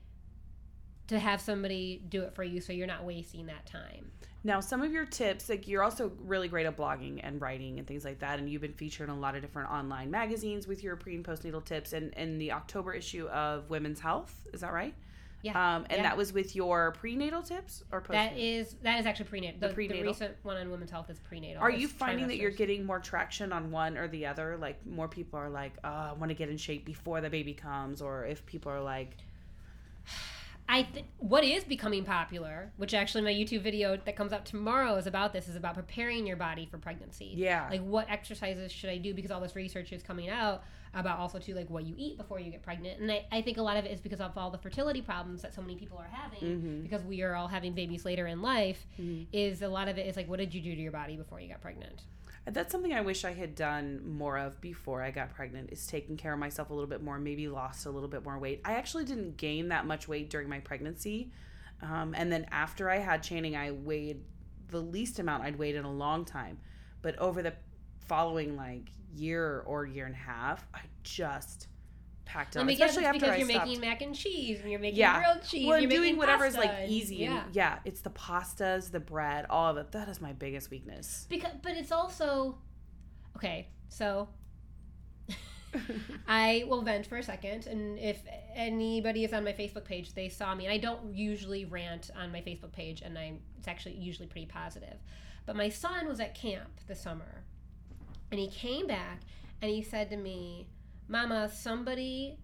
[1.07, 4.11] to have somebody do it for you so you're not wasting that time?
[4.43, 7.87] now, some of your tips, like you're also really great at blogging and writing and
[7.87, 10.83] things like that, and you've been featured in a lot of different online magazines with
[10.83, 11.93] your pre and postnatal tips.
[11.93, 14.95] And in the October issue of Women's Health, is that right?
[15.43, 15.53] Yeah.
[15.75, 16.03] Um, and Yeah.
[16.03, 18.11] that was with your prenatal tips or postnatal?
[18.11, 19.59] That is that is actually prenatal.
[19.59, 20.01] The The, prenatal?
[20.03, 21.61] the recent one on women's health is prenatal.
[21.61, 24.57] Are It's you finding that you're getting more traction on one or the other?
[24.57, 27.53] Like more people are like, oh, I want to get in shape before the baby
[27.53, 29.17] comes, or if people are like,
[30.69, 34.95] I th- what is becoming popular, which actually my YouTube video that comes out tomorrow
[34.95, 37.33] is about this, is about preparing your body for pregnancy.
[37.35, 40.63] yeah, Like what exercises should I do because all this research is coming out
[40.93, 42.99] about also too like what you eat before you get pregnant.
[42.99, 45.41] And I, I think a lot of it is because of all the fertility problems
[45.41, 46.83] that so many people are having Mhm.
[46.83, 48.85] because we are all having babies later in life.
[48.99, 49.27] Mhm.
[49.31, 51.39] Is a lot of it is like what did you do to your body before
[51.39, 52.03] you got pregnant?
[52.47, 55.71] that's something I wish I had done more of before I got pregnant.
[55.71, 57.19] Is taking care of myself a little bit more.
[57.19, 58.61] Maybe lost a little bit more weight.
[58.65, 61.31] I actually didn't gain that much weight during my pregnancy,
[61.83, 64.23] um, and then after I had Channing, I weighed
[64.69, 66.57] the least amount I'd weighed in a long time.
[67.03, 67.53] But over the
[68.07, 71.67] following like year or year and a half, I just
[72.25, 72.67] packed Let on.
[72.67, 73.67] me guess, Especially it's after because I you're stopped.
[73.67, 75.17] making mac and cheese and you're making Yeah.
[75.19, 75.67] grilled cheese.
[75.67, 77.17] well, you're doing whatever is like easy.
[77.17, 77.43] Yeah.
[77.45, 79.91] And, yeah, it's the pastas, the bread, all of it.
[79.91, 81.25] That is my biggest weakness.
[81.29, 82.57] Because, but it's also
[83.35, 83.67] okay.
[83.89, 84.29] So
[86.27, 88.19] I will vent for a second, and if
[88.55, 90.65] anybody is on my Facebook page, they saw me.
[90.65, 94.47] And I don't usually rant on my Facebook page, and I'm it's actually usually pretty
[94.47, 94.97] positive.
[95.45, 97.43] But my son was at camp this summer,
[98.31, 99.19] and he came back
[99.61, 100.67] and he said to me,
[101.07, 102.37] "Mama, somebody."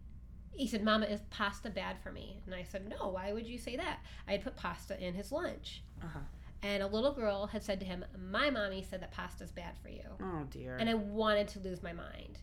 [0.52, 3.10] He said, "Mama, is pasta bad for me?" And I said, "No.
[3.10, 6.20] Why would you say that?" I had put pasta in his lunch, Uh-huh.
[6.64, 9.90] and a little girl had said to him, "My mommy said that pasta's bad for
[9.90, 10.76] you." Oh dear.
[10.78, 12.40] and I wanted to lose my mind.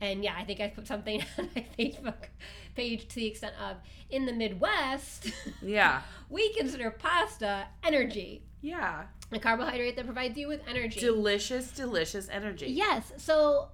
[0.00, 2.26] And yeah, I think I put something on my Facebook
[2.74, 3.76] page to the extent of
[4.10, 5.30] in the Midwest,
[5.62, 6.02] yeah.
[6.28, 9.04] we consider pasta energy, Yeah.
[9.32, 11.00] a carbohydrate that provides you with energy.
[11.00, 12.66] Delicious, delicious energy.
[12.66, 13.68] Yes, so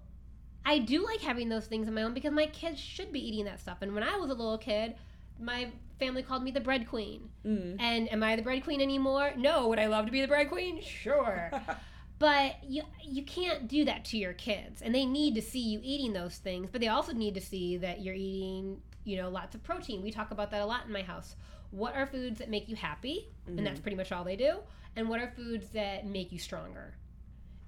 [0.64, 3.44] I do like having those things in my own because my kids should be eating
[3.46, 3.78] that stuff.
[3.80, 4.94] And when I was a little kid,
[5.40, 7.30] my family called me the bread queen.
[7.44, 7.80] Mm.
[7.80, 9.32] And am I the bread queen anymore?
[9.36, 9.68] No.
[9.68, 10.80] Would I love to be the bread queen?
[10.82, 11.50] Sure.
[12.22, 15.80] but you you can't do that to your kids and they need to see you
[15.82, 19.56] eating those things but they also need to see that you're eating you know lots
[19.56, 21.34] of protein we talk about that a lot in my house
[21.72, 23.28] what are foods that make you happy?
[23.46, 24.58] And that's pretty much all they do.
[24.94, 26.94] And what are foods that make you stronger?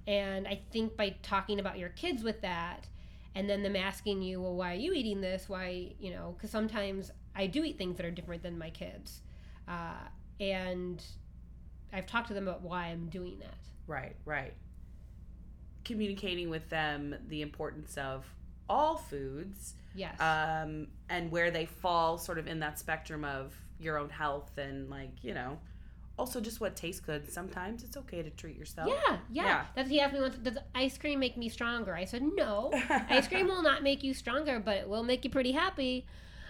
[0.07, 2.87] And i think by talking about your kids with that
[3.33, 5.49] and then them asking you well why are you eating this?
[5.49, 9.21] Why you know because sometimes i do eat things that are different than my kids.
[9.67, 10.07] Uh,
[10.39, 11.03] and
[11.91, 13.57] i've talked to them about why i'm doing that.
[13.87, 14.53] Right, right.
[15.83, 18.25] Communicating with them the importance of
[18.69, 20.19] all foods yes.
[20.19, 24.89] um, and where they fall sort of in that spectrum of your own health and,
[24.89, 25.59] like, you know,
[26.17, 27.29] also just what tastes good.
[27.31, 28.87] Sometimes it's okay to treat yourself.
[28.89, 29.65] yeah, yeah, Yeah.
[29.75, 30.37] That's he asked me once.
[30.37, 31.93] Does ice cream make me stronger?
[31.95, 32.71] I said no.
[33.09, 36.05] ice cream will not make you stronger, but it will make you pretty happy.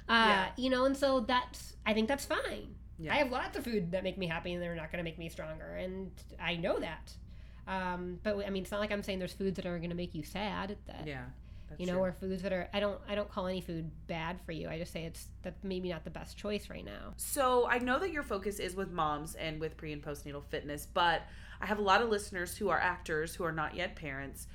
[0.08, 0.48] Uh, Yeah.
[0.58, 2.76] You know, and so that's I think that's fine.
[3.00, 3.14] Yeah.
[3.14, 5.18] I have lots of food that make me happy, and they're not going to make
[5.18, 7.12] me stronger, and I know that.
[7.68, 9.96] Um, but I mean, it's not like I'm saying there's foods that are going to
[9.96, 10.78] make you sad.
[10.86, 11.26] That Yeah.
[11.70, 12.04] That's you know, true.
[12.04, 14.70] or foods that are I don't I don't call any food bad for you.
[14.70, 17.14] I just say it's that maybe not the best choice right now.
[17.18, 20.88] So I know that your focus is with moms and with pre and postnatal fitness,
[20.94, 21.24] but
[21.62, 24.48] I have a lot of listeners who are actors who are not yet parents.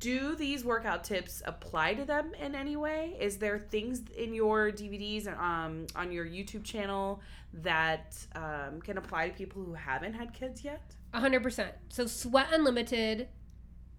[0.00, 3.16] Do these workout tips apply to them in any way?
[3.18, 7.20] Is there things in your DVDs and um, on your YouTube channel
[7.52, 10.94] that um, can apply to people who haven't had kids yet?
[11.14, 11.70] 100%.
[11.88, 13.26] So, Sweat Unlimited,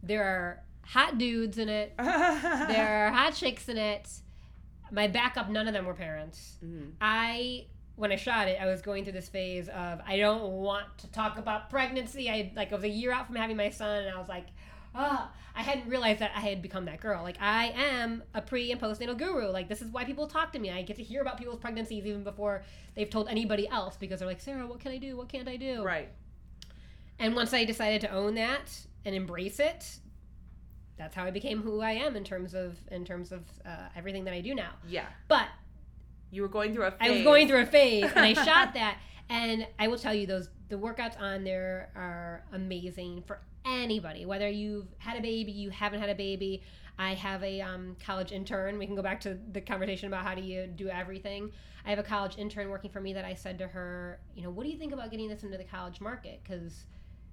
[0.01, 1.93] there are hot dudes in it.
[1.97, 4.09] there are hot chicks in it.
[4.91, 6.57] My backup, none of them were parents.
[6.63, 6.89] Mm-hmm.
[6.99, 7.65] I
[7.95, 11.07] when I shot it, I was going through this phase of I don't want to
[11.11, 12.30] talk about pregnancy.
[12.30, 14.47] I like I was a year out from having my son, and I was like,
[14.95, 17.21] ah, I hadn't realized that I had become that girl.
[17.23, 19.49] Like I am a pre and postnatal guru.
[19.49, 20.71] Like this is why people talk to me.
[20.71, 22.63] I get to hear about people's pregnancies even before
[22.95, 25.17] they've told anybody else because they're like, Sara, what can I do?
[25.17, 25.84] What can't I do?
[25.84, 26.09] Right.
[27.19, 28.71] And once I decided to own that
[29.03, 29.99] and embrace it,
[30.99, 34.25] that's how I became who I am in terms of in terms of uh, everything
[34.25, 34.73] that I do now.
[34.87, 35.05] Yeah.
[35.27, 35.47] But
[36.29, 36.99] you were going through a phase.
[36.99, 38.97] I was going through a phase and I shot that
[39.29, 44.47] and I will tell you those the workouts on there are amazing for anybody whether
[44.47, 46.61] you've had a baby, you haven't had a baby.
[46.99, 48.77] I have a um, college intern.
[48.77, 51.49] We can go back to the conversation about how do you do everything.
[51.85, 54.49] I have a college intern working for me that I said to her, you know,
[54.49, 56.41] what do you think about getting this into the college market?
[56.43, 56.83] Because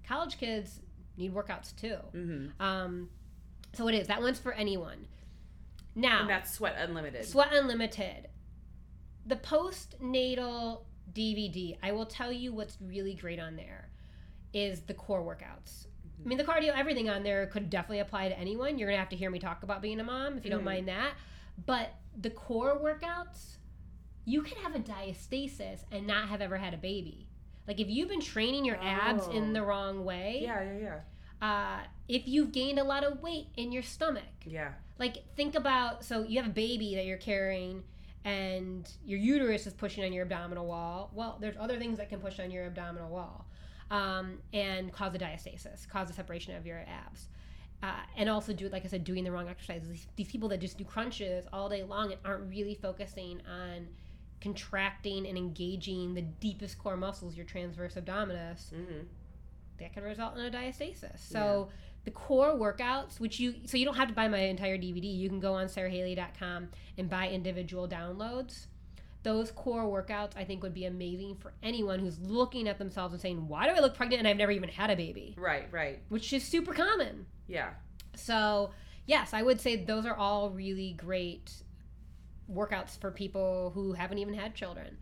[0.06, 0.78] college kids
[1.16, 1.96] need workouts too.
[2.14, 2.62] Mm-hmm.
[2.62, 3.08] Um,
[3.76, 4.08] so it is.
[4.08, 5.06] That one's for anyone.
[5.94, 7.24] Now and that's Sweat Unlimited.
[7.24, 8.28] Sweat Unlimited.
[9.26, 11.76] The postnatal DVD.
[11.82, 13.90] I will tell you what's really great on there
[14.52, 15.86] is the core workouts.
[16.24, 18.78] I mean, the cardio, everything on there could definitely apply to anyone.
[18.78, 20.66] You're gonna have to hear me talk about being a mom if you don't mm-hmm.
[20.66, 21.12] mind that.
[21.64, 23.56] But the core workouts,
[24.24, 27.28] you can have a diastasis and not have ever had a baby.
[27.66, 29.64] Like if you've been training your abs in the oh.
[29.64, 30.40] wrong way.
[30.42, 30.98] Yeah, yeah, yeah.
[31.40, 34.24] Uh, if you've gained a lot of weight in your stomach.
[34.44, 34.72] Yeah.
[34.98, 37.82] Like think about so you have a baby that you're carrying
[38.24, 41.10] and your uterus is pushing on your abdominal wall.
[41.14, 43.44] Well, there's other things that can push on your abdominal wall
[43.90, 47.28] um, and cause a diastasis, cause a separation of your abs.
[47.82, 50.06] Uh, and also do like I said, doing the wrong exercises.
[50.16, 53.86] These, people that just do crunches all day long and aren't really focusing on
[54.40, 59.02] contracting and engaging the deepest core muscles, your transverse abdominis, mm-hmm
[59.78, 61.18] that can result in a diastasis.
[61.18, 61.76] So yeah.
[62.04, 65.04] the core workouts, which you so you don't have to buy my entire DVD.
[65.04, 66.68] You can go on sarahaley.com
[66.98, 68.66] and buy individual downloads.
[69.22, 73.20] Those core workouts I think would be amazing for anyone who's looking at themselves and
[73.20, 76.00] saying, "Why do I look pregnant and I've never even had a baby?" Right, right.
[76.08, 77.26] Which is super common.
[77.48, 77.70] Yeah.
[78.14, 78.70] So,
[79.06, 81.52] yes, I would say those are all really great
[82.50, 84.96] workouts for people who haven't even had children.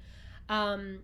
[0.48, 1.00] Um,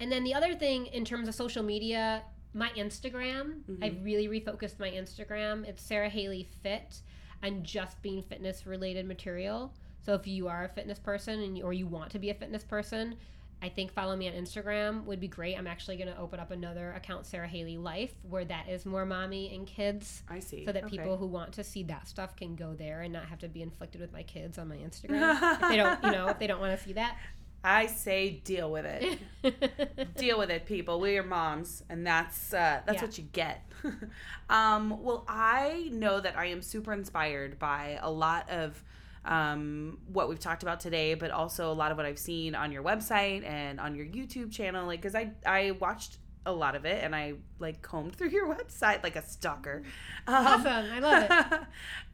[0.00, 2.22] and then the other thing in terms of social media
[2.54, 3.82] my Instagram, mm-hmm.
[3.82, 5.66] I've really refocused my Instagram.
[5.66, 7.00] It's Sara Haley Fit
[7.42, 9.74] and just being fitness related material.
[10.04, 12.34] So if you are a fitness person and you, or you want to be a
[12.34, 13.16] fitness person,
[13.62, 15.56] I think follow me on Instagram would be great.
[15.56, 19.06] I'm actually going to open up another account, Sara Haley Life, where that is more
[19.06, 20.24] mommy and kids.
[20.28, 20.64] I see.
[20.64, 20.96] So that okay.
[20.96, 23.62] people who want to see that stuff can go there and not have to be
[23.62, 25.38] inflicted with my kids on my Instagram.
[25.40, 27.16] if they don't, you know, if they don't want to see that.
[27.64, 30.16] I say deal with it.
[30.16, 31.00] deal with it, people.
[31.00, 33.02] We're your moms, and that's uh, that's yeah.
[33.02, 33.64] what you get.
[34.50, 38.82] um, well, I know that I am super inspired by a lot of
[39.24, 42.72] um, what we've talked about today, but also a lot of what I've seen on
[42.72, 44.86] your website and on your YouTube channel.
[44.86, 48.52] Like, because I I watched a lot of it and I like combed through your
[48.52, 49.82] website like a stalker.
[50.26, 50.86] Um, awesome.
[50.92, 51.60] I love it.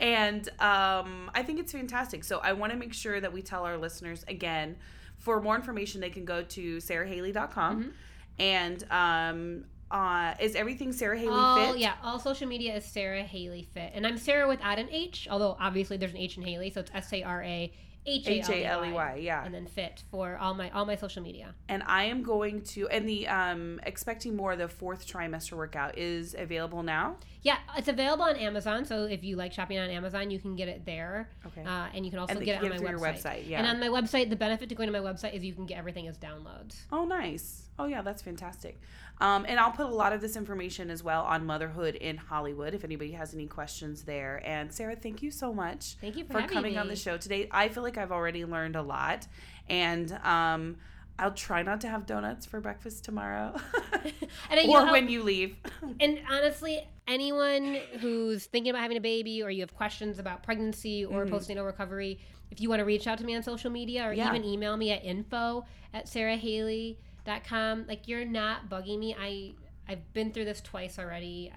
[0.01, 2.25] and um, I think it's fantastic.
[2.25, 4.77] So I want to make sure that we tell our listeners again
[5.19, 7.83] for more information, they can go to sarahaley.com.
[7.83, 7.91] Mm-hmm.
[8.39, 11.79] And um, uh, is everything Sara Haley all, Fit?
[11.79, 13.93] Yeah, all social media is Sara Haley Fit.
[13.95, 16.91] And I'm Sara without an H, although obviously there's an H in Haley, so it's
[16.95, 17.73] S A R A
[18.09, 19.21] H A L E Y.
[19.23, 21.55] Yeah, and then fit for all my all my social media.
[21.69, 26.35] And I am going to and the um expecting more the fourth trimester workout is
[26.39, 27.17] available now.
[27.43, 28.85] Yeah, it's available on Amazon.
[28.85, 31.31] So if you like shopping on Amazon, you can get it there.
[31.47, 31.63] Okay.
[31.63, 33.23] Uh, and you can also get it on my website.
[33.23, 33.49] website.
[33.49, 33.59] Yeah.
[33.59, 35.79] And on my website, the benefit to going to my website is you can get
[35.79, 36.77] everything as downloads.
[36.91, 37.69] Oh, nice.
[37.79, 38.81] Oh, yeah, that's fantastic.
[39.21, 42.75] Um, and I'll put a lot of this information as well on motherhood in Hollywood
[42.75, 44.43] if anybody has any questions there.
[44.45, 45.97] And Sara, thank you so much.
[46.01, 46.79] Thank you for, for coming me.
[46.79, 47.49] on the show today.
[47.51, 49.27] I feel like I've already learned a lot.
[49.69, 50.77] And um,
[51.19, 53.57] I'll try not to have donuts for breakfast tomorrow,
[54.51, 55.57] and or when you leave.
[56.01, 61.05] and honestly, anyone who's thinking about having a baby, or you have questions about pregnancy
[61.05, 61.35] or mm-hmm.
[61.35, 62.21] postnatal recovery,
[62.53, 64.29] if you want to reach out to me on social media, or yeah.
[64.29, 69.17] even email me at info at sarahaley.com, like you're not bugging me.
[69.19, 69.55] I
[69.89, 71.53] I've been through this twice already.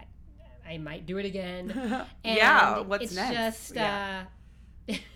[0.65, 1.69] I, I might do it again.
[2.23, 3.35] And yeah, what's it's next?
[3.35, 4.23] just yeah.
[4.23, 4.29] uh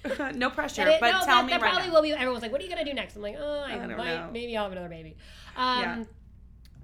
[0.35, 1.93] no pressure, it, but no, tell that, me that right probably now.
[1.93, 2.11] will be.
[2.13, 4.15] Everyone's like, "What are you gonna do next?" I'm like, "Oh, I, I don't might,
[4.15, 4.29] know.
[4.31, 5.15] maybe I'll have another baby."
[5.55, 6.03] Um, Yeah.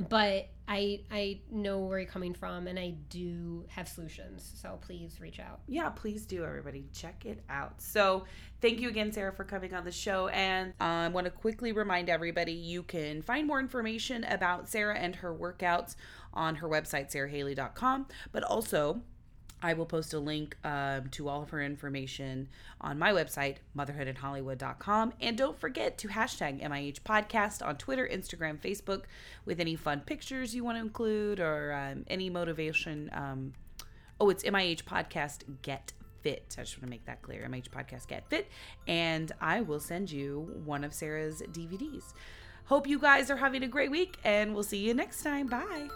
[0.10, 4.50] But I I know where you're coming from, and I do have solutions.
[4.60, 5.60] So please reach out.
[5.68, 6.88] Yeah, please do, everybody.
[6.94, 7.82] Check it out.
[7.82, 8.26] So,
[8.62, 10.28] thank you again, Sara, for coming on the show.
[10.30, 15.18] And I want to quickly remind everybody you can find more information about Sara and
[15.18, 15.96] her workouts
[16.34, 18.08] on her website, sarahaley.com.
[18.32, 19.02] But also,
[19.62, 22.50] I will post a link um, to all of her information
[22.80, 25.14] on my website, motherhoodinhollywood.com.
[25.22, 29.04] And don't forget to hashtag MIH Podcast on Twitter, Instagram, Facebook
[29.46, 33.10] with any fun pictures you want to include or um, any motivation.
[33.14, 33.54] Um,
[34.20, 36.56] oh, it's MIH Podcast Get Fit.
[36.58, 37.48] I just want to make that clear.
[37.50, 38.48] MIH Podcast Get Fit.
[38.88, 42.14] And I will send you one of Sara's DVDs.
[42.66, 45.48] Hope you guys are having a great week, and we'll see you next time.
[45.48, 45.90] Bye.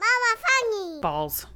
[0.00, 1.00] Mama Funny.
[1.00, 1.46] Balls.